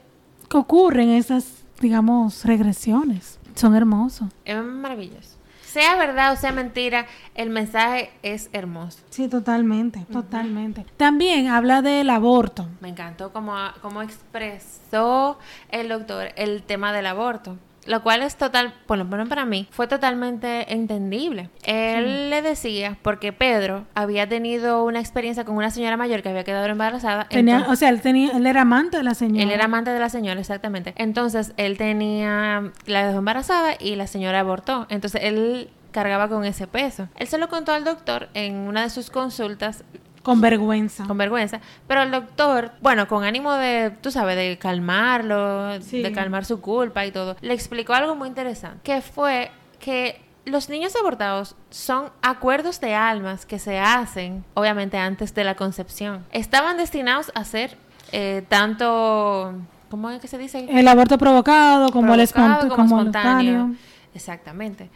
que 0.50 0.56
ocurren 0.56 1.10
esas, 1.10 1.64
digamos, 1.80 2.44
regresiones. 2.44 3.38
Son 3.54 3.74
hermosos. 3.74 4.28
Es 4.44 4.62
maravilloso 4.62 5.41
sea 5.72 5.96
verdad 5.96 6.32
o 6.32 6.36
sea 6.36 6.52
mentira, 6.52 7.06
el 7.34 7.48
mensaje 7.48 8.10
es 8.22 8.50
hermoso. 8.52 8.98
Sí, 9.08 9.28
totalmente, 9.28 10.04
totalmente. 10.12 10.84
También 10.98 11.48
habla 11.48 11.80
del 11.80 12.10
aborto. 12.10 12.68
Me 12.80 12.88
encantó 12.88 13.32
cómo, 13.32 13.56
cómo 13.80 14.02
expresó 14.02 15.38
el 15.70 15.88
doctor 15.88 16.28
el 16.36 16.62
tema 16.62 16.92
del 16.92 17.06
aborto 17.06 17.56
lo 17.86 18.02
cual 18.02 18.22
es 18.22 18.36
total, 18.36 18.74
por 18.86 18.98
lo 18.98 19.04
menos 19.04 19.28
para 19.28 19.44
mí, 19.44 19.68
fue 19.70 19.86
totalmente 19.86 20.72
entendible. 20.72 21.50
Él 21.64 22.30
le 22.30 22.42
decía, 22.42 22.98
porque 23.02 23.32
Pedro 23.32 23.86
había 23.94 24.28
tenido 24.28 24.84
una 24.84 25.00
experiencia 25.00 25.44
con 25.44 25.56
una 25.56 25.70
señora 25.70 25.96
mayor 25.96 26.22
que 26.22 26.28
había 26.28 26.44
quedado 26.44 26.66
embarazada. 26.66 27.26
o 27.68 27.76
sea, 27.76 27.88
él, 27.88 28.00
tenía, 28.00 28.30
él 28.32 28.46
era 28.46 28.62
amante 28.62 28.96
de 28.96 29.02
la 29.02 29.14
señora. 29.14 29.42
Él 29.42 29.50
era 29.50 29.64
amante 29.64 29.90
de 29.90 29.98
la 29.98 30.08
señora, 30.08 30.40
exactamente. 30.40 30.94
Entonces, 30.96 31.52
él 31.56 31.76
tenía, 31.76 32.72
la 32.86 33.06
dejó 33.06 33.18
embarazada 33.18 33.74
y 33.78 33.96
la 33.96 34.06
señora 34.06 34.40
abortó. 34.40 34.86
Entonces, 34.88 35.22
él 35.24 35.70
cargaba 35.90 36.28
con 36.28 36.44
ese 36.44 36.66
peso. 36.66 37.08
Él 37.16 37.28
se 37.28 37.38
lo 37.38 37.48
contó 37.48 37.72
al 37.72 37.84
doctor 37.84 38.28
en 38.34 38.56
una 38.56 38.82
de 38.82 38.90
sus 38.90 39.10
consultas 39.10 39.84
con 40.22 40.40
vergüenza. 40.40 41.06
Con 41.06 41.18
vergüenza. 41.18 41.60
Pero 41.88 42.02
el 42.02 42.10
doctor, 42.10 42.72
bueno, 42.80 43.08
con 43.08 43.24
ánimo 43.24 43.52
de, 43.54 43.92
tú 44.00 44.10
sabes, 44.10 44.36
de 44.36 44.58
calmarlo, 44.58 45.78
de 45.78 46.12
calmar 46.12 46.44
su 46.44 46.60
culpa 46.60 47.04
y 47.06 47.10
todo, 47.10 47.36
le 47.40 47.54
explicó 47.54 47.94
algo 47.94 48.14
muy 48.14 48.28
interesante, 48.28 48.78
que 48.82 49.00
fue 49.00 49.50
que 49.80 50.20
los 50.44 50.68
niños 50.68 50.94
abortados 50.96 51.54
son 51.70 52.10
acuerdos 52.20 52.80
de 52.80 52.94
almas 52.94 53.46
que 53.46 53.58
se 53.58 53.78
hacen, 53.78 54.44
obviamente, 54.54 54.98
antes 54.98 55.34
de 55.34 55.44
la 55.44 55.54
concepción. 55.54 56.24
Estaban 56.32 56.76
destinados 56.76 57.30
a 57.34 57.44
ser 57.44 57.76
eh, 58.12 58.44
tanto... 58.48 59.54
¿Cómo 59.90 60.08
es 60.08 60.20
que 60.22 60.28
se 60.28 60.38
dice? 60.38 60.66
El 60.70 60.88
aborto 60.88 61.18
provocado, 61.18 61.90
como, 61.90 62.14
el, 62.14 62.20
espontáneo. 62.20 63.72
Exactamente. 64.14 64.88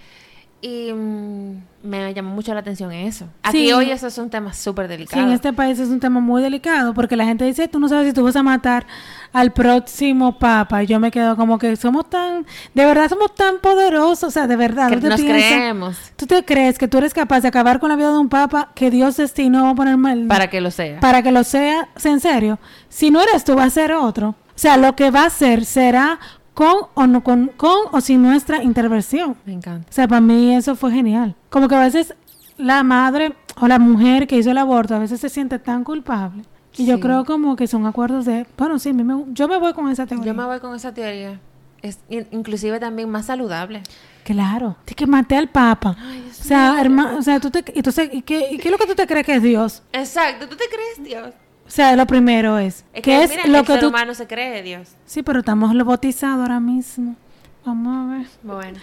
Y 0.60 0.90
mm, 0.92 1.62
me 1.82 2.14
llamó 2.14 2.30
mucho 2.34 2.52
la 2.54 2.60
atención 2.60 2.90
eso. 2.90 3.28
Aquí 3.42 3.72
hoy 3.72 3.90
eso 3.90 4.06
es 4.06 4.16
un 4.18 4.30
tema 4.30 4.54
súper 4.54 4.88
delicado. 4.88 5.22
Sí, 5.22 5.28
en 5.28 5.32
este 5.32 5.52
país 5.52 5.78
es 5.78 5.88
un 5.88 6.00
tema 6.00 6.20
muy 6.20 6.42
delicado 6.42 6.94
porque 6.94 7.14
la 7.14 7.24
gente 7.24 7.44
dice, 7.44 7.68
tú 7.68 7.78
no 7.78 7.88
sabes 7.88 8.08
si 8.08 8.12
tú 8.14 8.24
vas 8.24 8.36
a 8.36 8.42
matar 8.42 8.86
al 9.32 9.52
próximo 9.52 10.38
papa. 10.38 10.82
Y 10.82 10.86
yo 10.86 10.98
me 10.98 11.10
quedo 11.10 11.36
como 11.36 11.58
que 11.58 11.76
somos 11.76 12.08
tan, 12.08 12.46
de 12.74 12.84
verdad 12.84 13.08
somos 13.08 13.34
tan 13.34 13.58
poderosos, 13.58 14.24
o 14.24 14.30
sea, 14.30 14.46
de 14.46 14.56
verdad. 14.56 14.88
Que 14.88 14.96
nos 14.96 15.20
creemos. 15.20 15.96
¿Tú 16.16 16.26
te 16.26 16.44
crees 16.44 16.78
que 16.78 16.88
tú 16.88 16.98
eres 16.98 17.12
capaz 17.12 17.40
de 17.40 17.48
acabar 17.48 17.78
con 17.78 17.90
la 17.90 17.96
vida 17.96 18.10
de 18.10 18.18
un 18.18 18.30
papa 18.30 18.70
que 18.74 18.90
Dios 18.90 19.18
destinó 19.18 19.68
a 19.68 19.74
poner 19.74 19.98
mal? 19.98 20.26
Para 20.26 20.48
que 20.48 20.60
lo 20.60 20.70
sea. 20.70 21.00
Para 21.00 21.22
que 21.22 21.32
lo 21.32 21.44
sea, 21.44 21.88
en 22.02 22.20
serio. 22.20 22.58
Si 22.88 23.10
no 23.10 23.20
eres 23.22 23.44
tú, 23.44 23.54
va 23.56 23.64
a 23.64 23.70
ser 23.70 23.92
otro. 23.92 24.30
O 24.30 24.58
sea, 24.58 24.78
lo 24.78 24.96
que 24.96 25.10
va 25.10 25.26
a 25.26 25.30
ser 25.30 25.66
será 25.66 26.18
con 26.56 26.86
o 26.94 27.06
no 27.06 27.22
con, 27.22 27.48
con 27.48 27.80
o 27.92 28.00
sin 28.00 28.22
nuestra 28.22 28.62
intervención. 28.62 29.36
Me 29.44 29.52
encanta. 29.52 29.86
O 29.90 29.92
sea, 29.92 30.08
para 30.08 30.22
mí 30.22 30.56
eso 30.56 30.74
fue 30.74 30.90
genial. 30.90 31.36
Como 31.50 31.68
que 31.68 31.74
a 31.74 31.80
veces 31.80 32.14
la 32.56 32.82
madre 32.82 33.34
o 33.60 33.68
la 33.68 33.78
mujer 33.78 34.26
que 34.26 34.38
hizo 34.38 34.50
el 34.50 34.56
aborto 34.56 34.94
a 34.94 34.98
veces 34.98 35.20
se 35.20 35.28
siente 35.28 35.58
tan 35.58 35.84
culpable. 35.84 36.44
Y 36.78 36.86
yo 36.86 36.98
creo 36.98 37.26
como 37.26 37.56
que 37.56 37.66
son 37.66 37.84
acuerdos 37.84 38.24
de, 38.24 38.46
bueno, 38.56 38.78
sí, 38.78 38.94
yo 39.32 39.48
me 39.48 39.58
voy 39.58 39.74
con 39.74 39.90
esa 39.90 40.06
teoría. 40.06 40.26
Yo 40.26 40.34
me 40.34 40.46
voy 40.46 40.58
con 40.60 40.74
esa 40.74 40.94
teoría. 40.94 41.38
Es 41.82 41.98
inclusive 42.08 42.80
también 42.80 43.10
más 43.10 43.26
saludable. 43.26 43.82
Claro, 44.24 44.76
es 44.86 44.96
que 44.96 45.06
maté 45.06 45.36
al 45.36 45.48
Papa. 45.48 45.94
o 46.30 46.32
sea, 46.32 46.80
hermano, 46.80 47.18
o 47.18 47.22
sea, 47.22 47.38
tú 47.38 47.50
te, 47.50 47.64
entonces, 47.76 48.08
¿y 48.12 48.22
qué, 48.22 48.48
¿y 48.50 48.56
qué 48.56 48.68
es 48.68 48.72
lo 48.72 48.78
que 48.78 48.86
tú 48.86 48.94
te 48.94 49.06
crees 49.06 49.26
que 49.26 49.34
es 49.36 49.42
Dios? 49.42 49.82
Exacto, 49.92 50.48
tú 50.48 50.56
te 50.56 50.64
crees 50.68 51.06
Dios. 51.06 51.34
O 51.66 51.70
sea, 51.70 51.96
lo 51.96 52.06
primero 52.06 52.58
es, 52.58 52.84
es 52.92 53.02
que, 53.02 53.22
es 53.24 53.30
lo 53.48 53.58
el 53.58 53.64
que 53.66 53.74
ser 53.74 53.86
humano 53.86 54.14
se 54.14 54.26
cree 54.26 54.62
Dios. 54.62 54.88
Sí, 55.04 55.22
pero 55.22 55.40
estamos 55.40 55.74
bautizados 55.84 56.40
ahora 56.40 56.60
mismo. 56.60 57.16
Vamos 57.64 57.96
a 58.14 58.16
ver. 58.18 58.26
Bueno. 58.42 58.78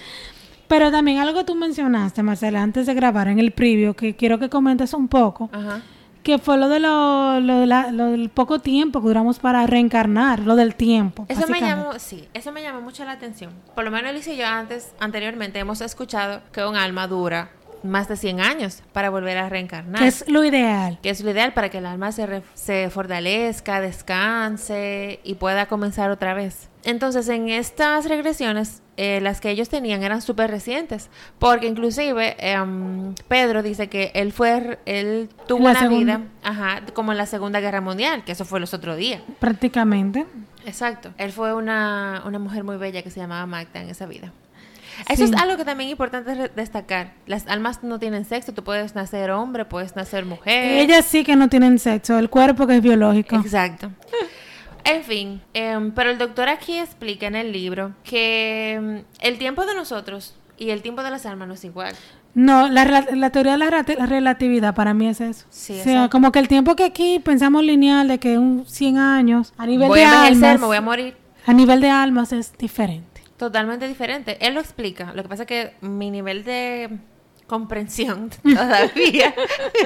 Pero 0.68 0.92
también 0.92 1.20
algo 1.20 1.40
que 1.40 1.44
tú 1.46 1.56
mencionaste, 1.56 2.24
Marcela, 2.24 2.62
antes 2.62 2.86
de 2.86 2.94
grabar 2.94 3.28
en 3.28 3.40
el 3.40 3.52
preview, 3.52 3.94
que 3.94 4.16
quiero 4.16 4.40
que 4.40 4.50
comentes 4.50 4.94
un 4.94 5.08
poco, 5.08 5.50
Ajá. 5.54 5.82
que 6.24 6.40
fue 6.40 6.58
lo 6.58 6.68
de 6.68 6.80
lo, 6.80 7.40
lo 7.40 7.60
de 7.60 7.68
la- 7.68 7.92
lo 7.92 8.08
del 8.08 8.30
poco 8.30 8.60
tiempo 8.60 9.02
que 9.02 9.08
duramos 9.08 9.40
para 9.40 9.66
reencarnar, 9.68 10.40
lo 10.40 10.56
del 10.56 10.76
tiempo. 10.76 11.26
Eso 11.30 11.48
me 11.48 11.62
llamó, 11.62 12.00
sí, 12.00 12.28
eso 12.34 12.52
me 12.52 12.62
llamó 12.64 12.82
mucho 12.82 13.06
la 13.06 13.12
atención. 13.12 13.52
Por 13.76 13.84
lo 13.84 13.92
menos 13.92 14.14
Liz 14.14 14.28
y 14.28 14.36
yo 14.38 14.48
antes, 14.48 14.92
anteriormente 15.00 15.60
hemos 15.60 15.80
escuchado 15.82 16.42
que 16.52 16.66
un 16.66 16.76
alma 16.76 17.08
dura 17.08 17.50
más 17.84 18.08
de 18.08 18.16
100 18.18 18.40
años 18.42 18.82
para 18.94 19.10
volver 19.10 19.38
a 19.38 19.50
reencarnar. 19.50 20.02
Que 20.02 20.08
es 20.08 20.28
lo 20.30 20.44
ideal. 20.44 21.00
que 21.02 21.10
es 21.10 21.22
lo 21.22 21.32
ideal 21.32 21.54
para 21.54 21.70
que 21.70 21.80
el 21.80 21.86
alma 21.86 22.12
se, 22.12 22.26
re- 22.26 22.44
se 22.54 22.90
fortalezca, 22.90 23.82
descanse 23.82 25.20
y 25.24 25.36
pueda 25.36 25.66
comenzar 25.68 26.10
otra 26.12 26.34
vez. 26.34 26.70
Entonces, 26.86 27.30
en 27.30 27.48
estas 27.50 28.06
regresiones, 28.10 28.82
eh, 28.98 29.20
las 29.22 29.40
que 29.40 29.50
ellos 29.50 29.70
tenían 29.70 30.04
eran 30.04 30.22
súper 30.22 30.52
recientes, 30.52 31.10
porque 31.40 31.68
inclusive 31.68 32.36
em, 32.40 33.16
Pedro 33.30 33.64
dice 33.64 33.88
que 33.88 34.12
él 34.16 34.34
fue, 34.34 34.80
él 34.86 35.30
tuvo 35.48 35.64
La 35.64 35.72
una 35.72 35.80
segunda. 35.80 36.18
vida, 36.18 36.28
ajá, 36.44 36.82
como 36.94 37.12
en 37.14 37.18
la 37.18 37.26
Segunda 37.26 37.60
Guerra 37.62 37.80
Mundial, 37.82 38.24
que 38.26 38.34
eso 38.34 38.44
fue 38.44 38.60
los 38.60 38.74
otros 38.74 38.98
días. 38.98 39.22
Prácticamente. 39.40 40.26
Exacto. 40.66 41.12
Él 41.18 41.32
fue 41.32 41.54
una, 41.54 42.22
una 42.26 42.40
mujer 42.40 42.64
muy 42.64 42.76
bella 42.78 43.02
que 43.02 43.10
se 43.10 43.20
llamaba 43.20 43.46
Magda 43.46 43.82
en 43.82 43.90
esa 43.90 44.06
vida. 44.06 44.32
Eso 45.10 45.26
Sí. 45.28 45.34
es 45.34 45.42
algo 45.42 45.58
que 45.58 45.66
también 45.66 45.90
es 45.90 45.92
importante 45.92 46.50
destacar. 46.56 47.14
Las 47.26 47.48
almas 47.48 47.84
no 47.84 48.00
tienen 48.00 48.26
sexo. 48.26 48.54
Tú 48.54 48.64
puedes 48.64 48.96
nacer 48.96 49.32
hombre, 49.32 49.66
puedes 49.66 49.96
nacer 49.96 50.26
mujer. 50.26 50.80
Ellas 50.82 51.06
sí 51.06 51.24
que 51.24 51.36
no 51.36 51.50
tienen 51.50 51.80
sexo, 51.80 52.18
el 52.20 52.30
cuerpo 52.30 52.68
que 52.68 52.76
es 52.78 52.82
biológico. 52.82 53.36
Exacto. 53.38 53.90
En 54.86 55.04
fin, 55.04 55.42
em, 55.54 55.92
pero 55.92 56.10
el 56.12 56.18
doctor 56.18 56.50
aquí 56.50 56.78
explica 56.78 57.26
en 57.28 57.36
el 57.36 57.54
libro 57.54 57.94
que 58.04 58.74
em, 58.74 59.04
el 59.22 59.38
tiempo 59.38 59.66
de 59.66 59.74
nosotros 59.76 60.36
y 60.58 60.72
el 60.72 60.82
tiempo 60.82 61.04
de 61.04 61.10
las 61.12 61.26
almas 61.26 61.48
no 61.48 61.54
es 61.54 61.64
igual. 61.64 61.96
No, 62.36 62.68
la, 62.68 62.84
la 63.14 63.30
teoría 63.30 63.54
de 63.54 63.60
la 63.60 64.06
relatividad 64.08 64.74
para 64.76 64.94
mí 64.94 65.08
es 65.08 65.22
eso. 65.22 65.46
Sí, 65.52 65.80
o 65.80 65.84
sea, 65.84 66.10
como 66.10 66.32
que 66.32 66.40
el 66.40 66.48
tiempo 66.48 66.76
que 66.76 66.84
aquí 66.84 67.20
pensamos 67.20 67.64
lineal 67.64 68.08
de 68.08 68.18
que 68.20 68.38
un 68.40 68.66
100 68.68 68.98
años, 68.98 69.54
a 69.58 69.68
nivel 69.68 69.88
Voy 69.88 70.00
de 70.00 70.06
a 70.06 70.26
almas, 70.26 70.60
me 70.60 70.66
voy 70.66 70.78
a 70.78 70.82
morir. 70.82 71.16
a 71.46 71.54
nivel 71.54 71.80
de 71.80 71.90
almas 71.92 72.34
es 72.34 72.52
diferente. 72.58 73.13
Totalmente 73.44 73.90
diferente. 73.90 74.38
Él 74.40 74.54
lo 74.54 74.62
explica. 74.62 75.12
Lo 75.14 75.22
que 75.22 75.28
pasa 75.28 75.44
es 75.44 75.48
que 75.48 75.74
mi 75.82 76.10
nivel 76.10 76.46
de 76.46 76.98
comprensión 77.46 78.30
todavía 78.42 79.36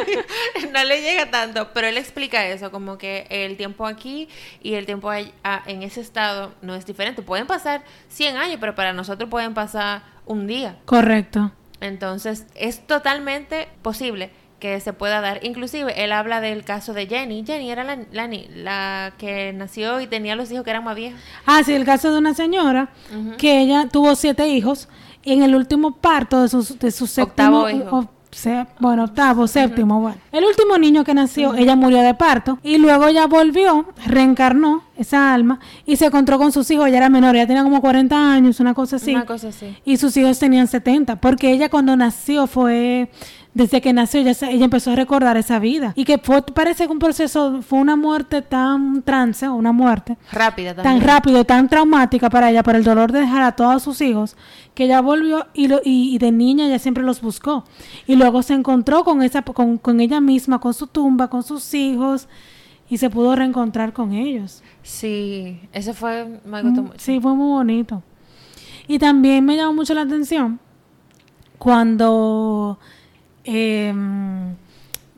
no 0.74 0.84
le 0.84 1.02
llega 1.02 1.32
tanto, 1.32 1.74
pero 1.74 1.88
él 1.88 1.98
explica 1.98 2.46
eso, 2.46 2.70
como 2.70 3.00
que 3.00 3.26
el 3.32 3.58
tiempo 3.58 3.88
aquí 3.88 4.30
y 4.62 4.76
el 4.76 4.86
tiempo 4.86 5.10
ah, 5.10 5.64
en 5.66 5.82
ese 5.82 6.02
estado 6.02 6.54
no 6.62 6.76
es 6.76 6.86
diferente. 6.86 7.24
Pueden 7.24 7.48
pasar 7.48 7.82
100 8.10 8.38
años, 8.38 8.58
pero 8.60 8.76
para 8.76 8.94
nosotros 8.94 9.28
pueden 9.28 9.56
pasar 9.56 10.04
un 10.28 10.46
día. 10.46 10.78
Correcto. 10.86 11.52
Entonces, 11.82 12.46
es 12.54 12.86
totalmente 12.86 13.70
posible 13.82 14.30
que 14.60 14.80
se 14.80 14.92
pueda 14.94 15.22
dar. 15.22 15.40
Inclusive, 15.44 16.04
él 16.04 16.12
habla 16.12 16.42
del 16.42 16.64
caso 16.64 16.94
de 16.94 17.06
Jenny. 17.08 17.44
Jenny 17.46 17.70
era 17.70 17.84
la, 17.84 18.00
la, 18.12 18.28
ni- 18.28 18.48
la 18.56 19.14
que 19.18 19.54
nació 19.54 20.02
y 20.02 20.08
tenía 20.08 20.36
los 20.36 20.52
hijos 20.52 20.64
que 20.64 20.72
eran 20.72 20.84
más 20.84 20.96
viejos. 20.96 21.20
Ah, 21.46 21.62
sí, 21.64 21.74
el 21.74 21.86
caso 21.86 22.12
de 22.12 22.18
una 22.18 22.34
señora 22.34 22.90
que 23.38 23.62
ella 23.62 23.88
tuvo 23.92 24.16
siete 24.16 24.48
hijos 24.48 24.88
y 25.24 25.34
en 25.34 25.44
el 25.44 25.56
último 25.56 25.92
parto 25.98 26.42
de 26.42 26.50
su, 26.50 26.78
de 26.80 26.90
su 26.92 27.06
séptimo, 27.06 27.60
Octavo 27.62 27.70
hijo. 27.70 27.98
o 28.00 28.10
se- 28.32 28.66
bueno, 28.80 29.04
octavo, 29.06 29.48
séptimo, 29.48 30.00
bueno. 30.00 30.18
El 30.32 30.44
último 30.44 30.78
niño 30.78 31.04
que 31.04 31.14
nació, 31.14 31.54
ella 31.56 31.76
murió 31.76 32.02
de 32.02 32.14
parto 32.14 32.60
y 32.64 32.78
luego 32.78 33.08
ella 33.08 33.26
volvió, 33.26 33.88
reencarnó 34.06 34.84
esa 34.98 35.34
alma 35.34 35.60
y 35.86 35.96
se 35.96 36.06
encontró 36.08 36.38
con 36.38 36.52
sus 36.52 36.70
hijos, 36.72 36.88
ella 36.88 36.98
era 36.98 37.10
menor, 37.10 37.36
ella 37.36 37.48
tenía 37.48 37.64
como 37.64 37.82
40 37.82 38.34
años, 38.34 38.60
una 38.60 38.74
cosa 38.74 38.98
así. 38.98 39.14
Una 39.16 39.26
cosa 39.26 39.48
así. 39.50 39.76
Y 39.86 39.98
sus 39.98 40.16
hijos 40.18 40.38
tenían 40.40 40.68
70, 40.68 41.16
porque 41.18 41.52
ella 41.52 41.70
cuando 41.70 41.96
nació 41.96 42.48
fue, 42.48 43.10
desde 43.58 43.82
que 43.82 43.92
nació, 43.92 44.20
ella, 44.22 44.32
ella 44.50 44.66
empezó 44.66 44.92
a 44.92 44.96
recordar 44.96 45.36
esa 45.36 45.58
vida. 45.60 45.94
Y 45.96 46.06
que 46.06 46.18
fue, 46.20 46.42
parece 46.44 46.86
que 46.86 46.92
un 46.94 47.00
proceso, 47.00 47.62
fue 47.62 47.80
una 47.80 47.96
muerte 47.96 48.42
tan 48.42 49.02
trance, 49.02 49.48
o 49.48 49.56
una 49.56 49.72
muerte, 49.72 50.18
Rápida 50.32 50.76
tan 50.76 50.84
también. 50.84 51.08
rápido, 51.08 51.44
tan 51.44 51.68
traumática 51.68 52.30
para 52.30 52.50
ella, 52.52 52.62
por 52.64 52.76
el 52.76 52.84
dolor 52.84 53.12
de 53.12 53.22
dejar 53.22 53.42
a 53.44 53.54
todos 53.54 53.82
sus 53.84 54.00
hijos, 54.02 54.38
que 54.76 54.86
ella 54.86 55.02
volvió 55.02 55.48
y, 55.54 55.68
lo- 55.68 55.82
y, 55.84 56.14
y 56.14 56.18
de 56.20 56.32
niña 56.32 56.68
ella 56.68 56.80
siempre 56.80 57.04
los 57.04 57.20
buscó. 57.22 57.64
Y 58.06 58.16
luego 58.16 58.44
se 58.44 58.54
encontró 58.54 59.04
con, 59.04 59.22
esa, 59.24 59.42
con, 59.42 59.78
con 59.80 60.00
ella 60.02 60.22
misma, 60.22 60.60
con 60.60 60.74
su 60.74 60.86
tumba, 60.88 61.28
con 61.30 61.42
sus 61.44 61.74
hijos, 61.74 62.28
y 62.90 63.00
se 63.00 63.10
pudo 63.10 63.36
reencontrar 63.36 63.92
con 63.92 64.14
ellos. 64.14 64.62
Sí, 64.84 65.60
eso 65.74 65.94
fue, 65.94 66.40
me 66.46 66.62
gustó 66.62 66.82
Mm, 66.82 66.86
mucho. 66.86 67.00
Sí, 67.00 67.20
fue 67.20 67.34
muy 67.34 67.48
bonito. 67.50 68.04
Y 68.88 69.00
también 69.00 69.44
me 69.44 69.56
llamó 69.58 69.74
mucho 69.74 69.94
la 69.94 70.02
atención 70.04 70.60
cuando 71.58 72.80
em, 73.48 74.56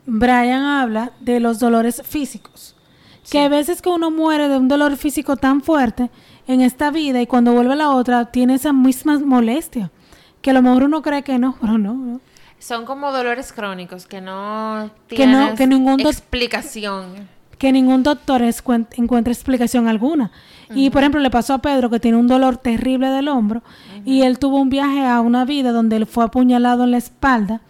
Brian 0.06 0.62
habla 0.64 1.12
de 1.20 1.40
los 1.40 1.58
dolores 1.58 2.02
físicos. 2.04 2.74
Sí. 3.22 3.32
Que 3.32 3.38
hay 3.40 3.48
veces 3.48 3.82
que 3.82 3.88
uno 3.88 4.10
muere 4.10 4.48
de 4.48 4.56
un 4.58 4.68
dolor 4.68 4.96
físico 4.96 5.36
tan 5.36 5.60
fuerte 5.62 6.10
en 6.48 6.60
esta 6.62 6.90
vida 6.90 7.20
y 7.20 7.26
cuando 7.26 7.52
vuelve 7.52 7.74
a 7.74 7.76
la 7.76 7.90
otra 7.90 8.26
tiene 8.26 8.54
esa 8.54 8.72
misma 8.72 9.18
molestia. 9.18 9.90
Que 10.42 10.50
a 10.50 10.54
lo 10.54 10.62
mejor 10.62 10.84
uno 10.84 11.02
cree 11.02 11.22
que 11.22 11.38
no, 11.38 11.56
pero 11.60 11.78
no. 11.78 11.94
no. 11.94 12.20
Son 12.58 12.84
como 12.84 13.10
dolores 13.12 13.52
crónicos 13.52 14.06
que 14.06 14.20
no 14.20 14.90
Que 15.08 15.16
tienen 15.16 15.50
no- 15.50 15.54
que 15.54 15.66
ningún 15.66 16.00
explicación. 16.00 17.28
que 17.58 17.72
ningún 17.72 18.02
doctor 18.02 18.42
encuentre 18.42 19.32
explicación 19.32 19.86
alguna. 19.88 20.30
Y 20.74 20.88
por 20.90 21.02
ejemplo, 21.02 21.20
le 21.20 21.30
pasó 21.30 21.54
a 21.54 21.58
Pedro 21.58 21.90
que 21.90 21.98
tiene 22.00 22.16
un 22.16 22.26
dolor 22.28 22.56
terrible 22.56 23.08
del 23.08 23.28
hombro 23.28 23.62
y 24.04 24.22
él 24.22 24.38
tuvo 24.38 24.58
un 24.58 24.70
viaje 24.70 25.04
a 25.04 25.20
una 25.20 25.44
vida 25.44 25.72
donde 25.72 25.96
él 25.96 26.06
fue 26.06 26.24
apuñalado 26.24 26.84
en 26.84 26.92
la 26.92 26.98
espalda. 26.98 27.60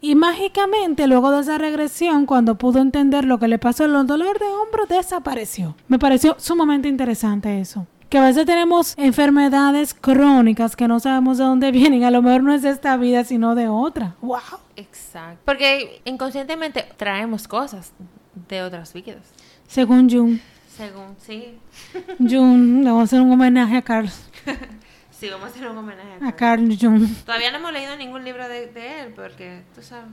Y 0.00 0.14
mágicamente, 0.14 1.06
luego 1.08 1.30
de 1.32 1.40
esa 1.40 1.58
regresión, 1.58 2.24
cuando 2.24 2.56
pudo 2.56 2.80
entender 2.80 3.24
lo 3.24 3.38
que 3.38 3.48
le 3.48 3.58
pasó, 3.58 3.84
el 3.84 4.06
dolor 4.06 4.38
de 4.38 4.46
hombro 4.46 4.86
desapareció. 4.86 5.74
Me 5.88 5.98
pareció 5.98 6.36
sumamente 6.38 6.88
interesante 6.88 7.60
eso. 7.60 7.86
Que 8.08 8.18
a 8.18 8.22
veces 8.22 8.46
tenemos 8.46 8.94
enfermedades 8.96 9.92
crónicas 9.92 10.76
que 10.76 10.88
no 10.88 10.98
sabemos 10.98 11.36
de 11.36 11.44
dónde 11.44 11.72
vienen. 11.72 12.04
A 12.04 12.10
lo 12.10 12.22
mejor 12.22 12.42
no 12.42 12.54
es 12.54 12.62
de 12.62 12.70
esta 12.70 12.96
vida, 12.96 13.24
sino 13.24 13.54
de 13.54 13.68
otra. 13.68 14.14
¡Wow! 14.22 14.38
Exacto. 14.76 15.42
Porque 15.44 16.00
inconscientemente 16.04 16.86
traemos 16.96 17.48
cosas 17.48 17.92
de 18.48 18.62
otras 18.62 18.92
vidas. 18.92 19.32
Según 19.66 20.08
Jung. 20.08 20.38
Según, 20.74 21.16
sí. 21.18 21.58
Jung, 22.18 22.84
le 22.84 22.90
vamos 22.90 23.00
a 23.00 23.04
hacer 23.04 23.20
un 23.20 23.32
homenaje 23.32 23.76
a 23.76 23.82
Carl, 23.82 24.08
Sí, 25.18 25.28
vamos 25.30 25.46
a 25.46 25.50
hacer 25.50 25.66
un 25.68 25.76
homenaje 25.78 26.08
a 26.22 26.28
a 26.28 26.32
Carl. 26.32 26.68
Jung. 26.80 27.06
Todavía 27.24 27.50
no 27.50 27.58
hemos 27.58 27.72
leído 27.72 27.96
ningún 27.96 28.24
libro 28.24 28.48
de, 28.48 28.66
de 28.68 29.00
él 29.02 29.12
porque, 29.16 29.62
tú 29.74 29.82
sabes. 29.82 30.06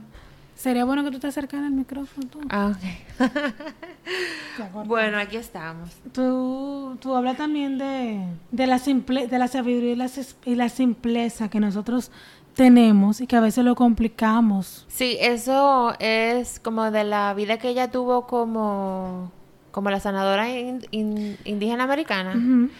Sería 0.56 0.84
bueno 0.86 1.04
que 1.04 1.10
tú 1.10 1.18
te 1.20 1.26
acercaras 1.26 1.66
al 1.66 1.72
micrófono. 1.72 2.26
Tú, 2.28 2.40
Ah, 2.48 2.72
ok. 2.74 3.28
Bueno, 4.86 5.18
aquí 5.18 5.36
estamos. 5.36 5.90
tú, 6.12 6.96
tú 7.00 7.14
hablas 7.14 7.36
también 7.36 7.76
de, 7.78 8.24
de, 8.50 8.66
la 8.66 8.78
simple, 8.78 9.26
de 9.26 9.38
la 9.38 9.48
sabiduría 9.48 9.92
y 9.92 9.96
la, 9.96 10.10
y 10.44 10.54
la 10.54 10.68
simpleza 10.70 11.48
que 11.50 11.60
nosotros 11.60 12.10
tenemos 12.54 13.20
y 13.20 13.26
que 13.26 13.36
a 13.36 13.40
veces 13.40 13.64
lo 13.64 13.74
complicamos. 13.74 14.86
Sí, 14.88 15.18
eso 15.20 15.94
es 15.98 16.58
como 16.60 16.90
de 16.90 17.04
la 17.04 17.34
vida 17.34 17.58
que 17.58 17.68
ella 17.68 17.90
tuvo 17.90 18.26
como, 18.26 19.30
como 19.72 19.90
la 19.90 20.00
sanadora 20.00 20.48
in- 20.48 20.86
in- 20.90 21.36
indígena 21.44 21.84
americana. 21.84 22.30
Ujú. 22.34 22.70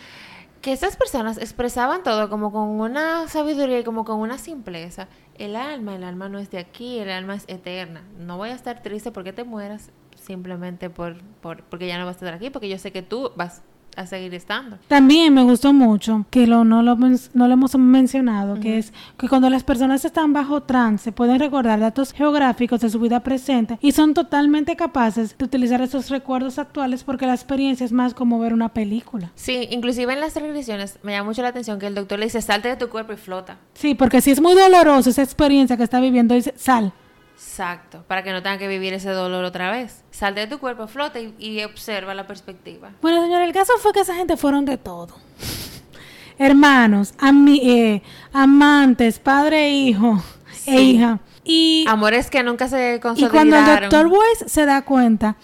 Que 0.66 0.72
esas 0.72 0.96
personas 0.96 1.38
expresaban 1.38 2.02
todo 2.02 2.28
como 2.28 2.50
con 2.50 2.80
una 2.80 3.28
sabiduría 3.28 3.78
y 3.78 3.84
como 3.84 4.04
con 4.04 4.18
una 4.18 4.36
simpleza. 4.36 5.06
El 5.38 5.54
alma, 5.54 5.94
el 5.94 6.02
alma 6.02 6.28
no 6.28 6.40
es 6.40 6.50
de 6.50 6.58
aquí, 6.58 6.98
el 6.98 7.08
alma 7.08 7.36
es 7.36 7.44
eterna. 7.46 8.02
No 8.18 8.36
voy 8.36 8.48
a 8.48 8.54
estar 8.54 8.82
triste 8.82 9.12
porque 9.12 9.32
te 9.32 9.44
mueras 9.44 9.92
simplemente 10.16 10.90
por, 10.90 11.22
por 11.40 11.62
porque 11.62 11.86
ya 11.86 11.98
no 11.98 12.04
vas 12.04 12.16
a 12.16 12.18
estar 12.18 12.34
aquí, 12.34 12.50
porque 12.50 12.68
yo 12.68 12.78
sé 12.78 12.90
que 12.90 13.02
tú 13.02 13.30
vas 13.36 13.62
a 13.96 14.06
seguir 14.06 14.34
estando. 14.34 14.78
También 14.88 15.34
me 15.34 15.42
gustó 15.42 15.72
mucho, 15.72 16.26
que 16.30 16.46
lo, 16.46 16.64
no, 16.64 16.82
lo, 16.82 16.96
no 16.96 17.46
lo 17.46 17.52
hemos 17.52 17.76
mencionado, 17.76 18.60
que 18.60 18.78
es 18.78 18.92
que 19.18 19.28
cuando 19.28 19.50
las 19.50 19.64
personas 19.64 20.04
están 20.04 20.32
bajo 20.32 20.62
trance 20.62 21.12
pueden 21.12 21.38
recordar 21.38 21.80
datos 21.80 22.12
geográficos 22.12 22.80
de 22.80 22.90
su 22.90 23.00
vida 23.00 23.20
presente 23.20 23.78
y 23.80 23.92
son 23.92 24.14
totalmente 24.14 24.76
capaces 24.76 25.36
de 25.36 25.44
utilizar 25.44 25.80
esos 25.80 26.10
recuerdos 26.10 26.58
actuales 26.58 27.04
porque 27.04 27.26
la 27.26 27.34
experiencia 27.34 27.84
es 27.84 27.92
más 27.92 28.14
como 28.14 28.38
ver 28.38 28.52
una 28.52 28.68
película. 28.68 29.32
Sí, 29.34 29.68
inclusive 29.70 30.12
en 30.12 30.20
las 30.20 30.34
regresiones 30.34 30.98
me 31.02 31.12
llama 31.12 31.30
mucho 31.30 31.42
la 31.42 31.48
atención 31.48 31.78
que 31.78 31.86
el 31.86 31.94
doctor 31.94 32.18
le 32.18 32.26
dice, 32.26 32.42
salte 32.42 32.68
de 32.68 32.76
tu 32.76 32.88
cuerpo 32.88 33.12
y 33.12 33.16
flota. 33.16 33.58
Sí, 33.74 33.94
porque 33.94 34.20
si 34.20 34.30
es 34.30 34.40
muy 34.40 34.54
doloroso 34.54 35.10
esa 35.10 35.22
experiencia 35.22 35.76
que 35.76 35.82
está 35.82 36.00
viviendo, 36.00 36.34
dice, 36.34 36.54
sal. 36.56 36.92
Exacto, 37.38 38.02
para 38.08 38.22
que 38.22 38.32
no 38.32 38.42
tengan 38.42 38.58
que 38.58 38.66
vivir 38.66 38.94
ese 38.94 39.10
dolor 39.10 39.44
otra 39.44 39.70
vez. 39.70 40.02
Salte 40.10 40.40
de 40.40 40.46
tu 40.46 40.58
cuerpo, 40.58 40.86
flota 40.88 41.20
y, 41.20 41.34
y 41.38 41.62
observa 41.64 42.14
la 42.14 42.26
perspectiva. 42.26 42.90
Bueno, 43.02 43.22
señor, 43.22 43.42
el 43.42 43.52
caso 43.52 43.74
fue 43.78 43.92
que 43.92 44.00
esa 44.00 44.14
gente 44.14 44.36
fueron 44.38 44.64
de 44.64 44.78
todo. 44.78 45.14
Hermanos, 46.38 47.14
ami- 47.18 47.60
eh, 47.62 48.02
amantes, 48.32 49.18
padre 49.18 49.66
e 49.68 49.70
hijo, 49.72 50.22
e 50.66 50.80
hija. 50.82 51.18
Y, 51.44 51.84
Amores 51.88 52.28
que 52.28 52.42
nunca 52.42 52.68
se 52.68 52.96
y 52.96 53.00
consolidaron. 53.00 53.48
cuando 53.50 53.56
el 53.72 53.80
doctor 53.90 54.06
Weiss 54.08 54.50
se 54.52 54.66
da 54.66 54.82
cuenta, 54.82 55.36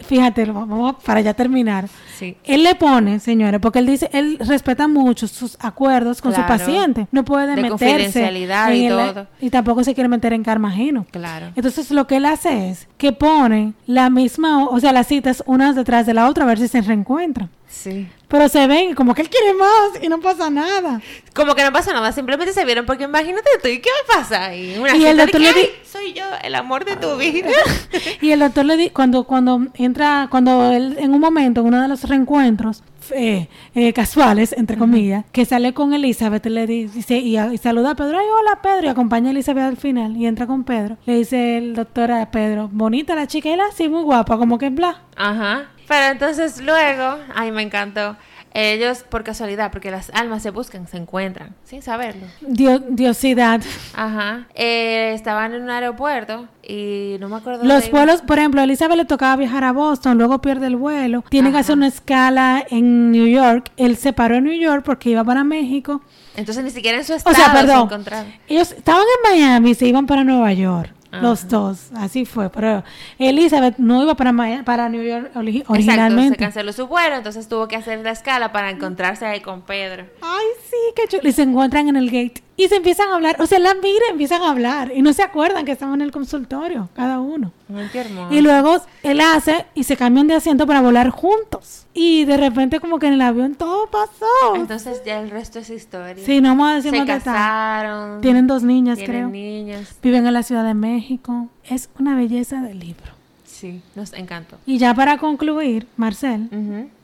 fíjate, 0.00 0.44
vamos 0.44 0.96
para 1.04 1.20
ya 1.20 1.32
terminar. 1.34 1.88
Sí. 2.18 2.36
Él 2.44 2.62
le 2.62 2.74
pone, 2.74 3.20
señores, 3.20 3.60
porque 3.60 3.78
él 3.80 3.86
dice, 3.86 4.08
él 4.12 4.38
respeta 4.40 4.88
mucho 4.88 5.28
sus 5.28 5.56
acuerdos 5.60 6.22
con 6.22 6.34
su 6.34 6.40
paciente. 6.46 7.06
No 7.12 7.24
puede 7.24 7.54
De 7.54 7.62
meterse. 7.62 7.70
confidencialidad 7.86 8.72
y 8.72 8.86
el- 8.86 8.92
todo. 8.96 9.26
y 9.40 9.50
tampoco 9.50 9.84
se 9.84 9.94
quiere 9.94 10.08
meter 10.08 10.32
en 10.32 10.42
karma 10.42 10.68
ajeno. 10.68 11.06
Claro. 11.10 11.48
Entonces 11.56 11.90
lo 11.90 12.06
que 12.06 12.16
él 12.16 12.24
hace 12.24 12.70
es 12.70 12.88
que 12.96 13.12
pone 13.12 13.74
la 13.86 14.08
misma, 14.10 14.64
o 14.66 14.80
sea, 14.80 14.92
las 14.92 15.06
citas 15.08 15.42
unas 15.46 15.76
detrás 15.76 16.06
de 16.06 16.14
la 16.14 16.28
otra 16.28 16.44
a 16.44 16.46
ver 16.46 16.58
si 16.58 16.68
se 16.68 16.80
reencuentran. 16.80 17.50
Sí. 17.68 18.08
Pero 18.28 18.48
se 18.48 18.66
ven 18.66 18.94
como 18.94 19.14
que 19.14 19.22
él 19.22 19.28
quiere 19.28 19.52
más 19.54 20.02
y 20.02 20.08
no 20.08 20.20
pasa 20.20 20.48
nada. 20.50 21.00
Como 21.34 21.54
que 21.54 21.62
no 21.62 21.72
pasa 21.72 21.92
nada, 21.92 22.10
simplemente 22.12 22.52
se 22.52 22.64
vieron 22.64 22.86
porque 22.86 23.04
imagínate 23.04 23.48
tú, 23.62 23.68
¿y 23.68 23.78
qué 23.80 23.90
me 23.90 24.14
pasa? 24.16 24.54
Y, 24.54 24.78
una 24.78 24.96
Y 24.96 25.04
el 25.04 25.16
de 25.16 25.22
doctor 25.24 25.40
que, 25.40 25.46
le 25.46 25.52
di- 25.52 25.60
"Ay, 25.60 25.70
soy 25.84 26.12
yo, 26.12 26.24
el 26.42 26.54
amor 26.54 26.84
de 26.84 26.96
tu 26.96 27.16
vida. 27.16 27.48
Y 28.22 28.30
el 28.30 28.40
doctor 28.40 28.64
le 28.64 28.76
di 28.76 28.90
cuando 28.90 29.24
cuando 29.24 29.66
entra 29.74 30.28
cuando 30.30 30.70
él 30.72 30.96
en 30.98 31.12
un 31.12 31.20
momento 31.20 31.60
en 31.60 31.66
uno 31.66 31.82
de 31.82 31.88
los 31.88 32.02
reencuentros 32.08 32.82
eh, 33.14 33.48
eh, 33.74 33.92
casuales 33.92 34.52
entre 34.56 34.76
comillas 34.76 35.24
que 35.32 35.44
sale 35.44 35.72
con 35.74 35.94
Elizabeth 35.94 36.46
le 36.46 36.66
di- 36.66 36.86
dice 36.86 37.18
y, 37.18 37.36
a- 37.36 37.52
y 37.52 37.58
saluda 37.58 37.90
a 37.90 37.94
Pedro 37.94 38.18
ay 38.18 38.26
hola 38.40 38.60
Pedro 38.62 38.86
y 38.86 38.88
acompaña 38.90 39.28
a 39.28 39.30
Elizabeth 39.30 39.64
al 39.64 39.76
final 39.76 40.16
y 40.16 40.26
entra 40.26 40.46
con 40.46 40.64
Pedro 40.64 40.96
le 41.06 41.16
dice 41.16 41.58
el 41.58 41.74
doctor 41.74 42.10
a 42.10 42.30
Pedro 42.30 42.68
bonita 42.72 43.14
la 43.14 43.26
chica 43.26 43.48
y 43.48 43.58
así 43.60 43.88
muy 43.88 44.02
guapa 44.02 44.36
como 44.38 44.58
que 44.58 44.70
bla 44.70 45.02
Ajá. 45.16 45.66
Pero 45.88 46.06
entonces 46.10 46.60
luego, 46.60 47.16
ay, 47.32 47.52
me 47.52 47.62
encantó. 47.62 48.16
Ellos, 48.58 49.04
por 49.08 49.22
casualidad, 49.22 49.70
porque 49.70 49.90
las 49.90 50.10
almas 50.14 50.42
se 50.42 50.50
buscan, 50.50 50.88
se 50.88 50.96
encuentran, 50.96 51.54
sin 51.64 51.82
saberlo. 51.82 52.26
Dio- 52.40 52.78
diosidad 52.78 53.60
Ajá. 53.94 54.46
Eh, 54.54 55.12
estaban 55.14 55.52
en 55.52 55.62
un 55.62 55.70
aeropuerto 55.70 56.48
y 56.66 57.16
no 57.20 57.28
me 57.28 57.36
acuerdo. 57.36 57.64
los 57.64 57.90
vuelos 57.90 58.22
por 58.22 58.38
ejemplo 58.38 58.60
a 58.60 58.64
Elizabeth 58.64 58.96
le 58.96 59.04
tocaba 59.04 59.36
viajar 59.36 59.62
a 59.64 59.72
Boston 59.72 60.16
luego 60.18 60.40
pierde 60.40 60.66
el 60.68 60.76
vuelo 60.76 61.22
tiene 61.28 61.52
que 61.52 61.58
hacer 61.58 61.76
una 61.76 61.86
escala 61.86 62.64
en 62.70 63.12
New 63.12 63.26
York 63.28 63.70
él 63.76 63.96
se 63.96 64.12
paró 64.12 64.36
en 64.36 64.44
New 64.44 64.58
York 64.58 64.82
porque 64.84 65.10
iba 65.10 65.22
para 65.22 65.44
México 65.44 66.00
Entonces 66.34 66.64
ni 66.64 66.70
siquiera 66.70 66.98
en 66.98 67.04
su 67.04 67.12
O 67.12 67.16
estado 67.16 67.36
sea, 67.36 67.46
se 67.46 67.52
perdón. 67.52 67.84
encontraron. 67.84 68.32
Ellos 68.48 68.72
estaban 68.72 69.02
en 69.02 69.38
Miami 69.38 69.70
y 69.70 69.74
se 69.74 69.86
iban 69.86 70.06
para 70.06 70.24
Nueva 70.24 70.52
York. 70.54 70.92
Ajá. 71.16 71.22
Los 71.26 71.48
dos, 71.48 71.90
así 71.96 72.24
fue. 72.24 72.50
Pero 72.50 72.82
Elizabeth 73.18 73.76
no 73.78 74.02
iba 74.02 74.14
para, 74.14 74.32
para 74.64 74.88
New 74.88 75.02
York 75.02 75.30
ori- 75.34 75.56
Exacto, 75.58 75.66
se 75.66 75.72
originalmente. 75.72 76.36
canceló 76.38 76.72
su 76.72 76.86
vuelo, 76.86 77.16
entonces 77.16 77.48
tuvo 77.48 77.68
que 77.68 77.76
hacer 77.76 77.98
la 78.00 78.10
escala 78.10 78.52
para 78.52 78.70
encontrarse 78.70 79.26
ahí 79.26 79.40
con 79.40 79.62
Pedro. 79.62 80.06
Ay, 80.22 80.46
sí, 80.70 80.76
qué 80.94 81.02
chulo. 81.08 81.28
Y 81.28 81.32
se 81.32 81.42
encuentran 81.42 81.88
en 81.88 81.96
el 81.96 82.06
gate. 82.10 82.42
Y 82.58 82.68
se 82.68 82.76
empiezan 82.76 83.10
a 83.10 83.16
hablar. 83.16 83.36
O 83.40 83.46
sea, 83.46 83.58
la 83.58 83.74
mira 83.74 84.06
y 84.08 84.12
empiezan 84.12 84.42
a 84.42 84.50
hablar. 84.50 84.90
Y 84.94 85.02
no 85.02 85.12
se 85.12 85.22
acuerdan 85.22 85.64
que 85.66 85.72
estaban 85.72 85.96
en 85.96 86.02
el 86.02 86.10
consultorio, 86.10 86.88
cada 86.94 87.20
uno. 87.20 87.52
Ay, 87.74 87.88
qué 87.92 88.00
hermoso. 88.00 88.34
Y 88.34 88.40
luego 88.40 88.78
él 89.02 89.20
hace 89.20 89.66
y 89.74 89.84
se 89.84 89.96
cambian 89.96 90.26
de 90.26 90.34
asiento 90.34 90.66
para 90.66 90.80
volar 90.80 91.10
juntos. 91.10 91.86
Y 91.92 92.24
de 92.24 92.38
repente, 92.38 92.80
como 92.80 92.98
que 92.98 93.08
en 93.08 93.14
el 93.14 93.20
avión 93.20 93.54
todo 93.54 93.88
pasó. 93.88 94.54
Entonces 94.54 95.02
ya 95.04 95.20
el 95.20 95.30
resto 95.30 95.58
es 95.58 95.68
historia. 95.68 96.24
Sí, 96.24 96.40
no 96.40 96.50
vamos 96.50 96.70
a 96.70 96.74
decir 96.76 96.92
se 96.92 96.98
más 96.98 97.06
casaron. 97.06 98.20
Tienen 98.22 98.46
dos 98.46 98.62
niñas, 98.62 98.96
tienen 98.98 99.16
creo. 99.16 99.28
niños. 99.28 99.94
Viven 100.02 100.26
en 100.26 100.32
la 100.32 100.42
Ciudad 100.42 100.64
de 100.64 100.74
México. 100.74 101.48
Es 101.64 101.90
una 101.98 102.16
belleza 102.16 102.62
del 102.62 102.78
libro. 102.78 103.12
Sí, 103.44 103.82
nos 103.94 104.12
encantó. 104.14 104.58
Y 104.66 104.78
ya 104.78 104.94
para 104.94 105.18
concluir, 105.18 105.86
Marcel. 105.96 106.48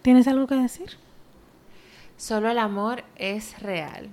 ¿tienes 0.02 0.26
algo 0.28 0.46
que 0.46 0.54
decir? 0.54 0.90
Solo 2.16 2.50
el 2.50 2.58
amor 2.58 3.04
es 3.16 3.58
real. 3.60 4.08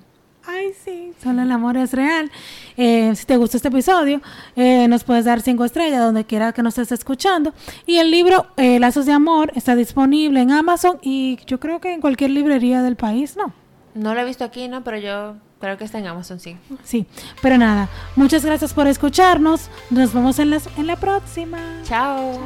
Ay, 0.52 0.72
sí, 0.84 1.14
solo 1.22 1.44
el 1.44 1.52
amor 1.52 1.78
es 1.78 1.94
real. 1.94 2.32
Eh, 2.76 3.14
si 3.16 3.26
te 3.26 3.38
gustó 3.38 3.58
este 3.58 3.68
episodio, 3.68 4.20
eh, 4.56 4.88
nos 4.88 5.04
puedes 5.04 5.26
dar 5.26 5.42
cinco 5.42 5.64
estrellas 5.64 6.00
donde 6.00 6.26
quiera 6.26 6.54
que 6.54 6.64
nos 6.64 6.78
estés 6.78 7.00
escuchando. 7.00 7.54
Y 7.86 7.98
el 7.98 8.10
libro 8.10 8.48
eh, 8.58 8.80
Lazos 8.80 9.06
de 9.06 9.12
Amor 9.12 9.52
está 9.56 9.76
disponible 9.76 10.42
en 10.42 10.52
Amazon 10.52 10.98
y 11.04 11.38
yo 11.46 11.60
creo 11.60 11.80
que 11.80 11.94
en 11.94 12.02
cualquier 12.02 12.32
librería 12.32 12.82
del 12.82 12.96
país, 12.96 13.38
¿no? 13.38 13.54
No 13.94 14.16
lo 14.16 14.22
he 14.22 14.26
visto 14.26 14.44
aquí, 14.44 14.68
¿no? 14.68 14.84
Pero 14.84 14.98
yo 14.98 15.36
creo 15.60 15.78
que 15.78 15.84
está 15.84 16.00
en 16.00 16.08
Amazon, 16.08 16.40
sí. 16.40 16.58
Sí, 16.84 17.06
pero 17.42 17.58
nada, 17.58 17.90
muchas 18.16 18.44
gracias 18.44 18.74
por 18.74 18.88
escucharnos. 18.88 19.70
Nos 19.92 20.14
vemos 20.14 20.40
en, 20.40 20.50
las, 20.50 20.68
en 20.78 20.88
la 20.88 20.96
próxima. 20.96 21.60
Chao. 21.84 22.40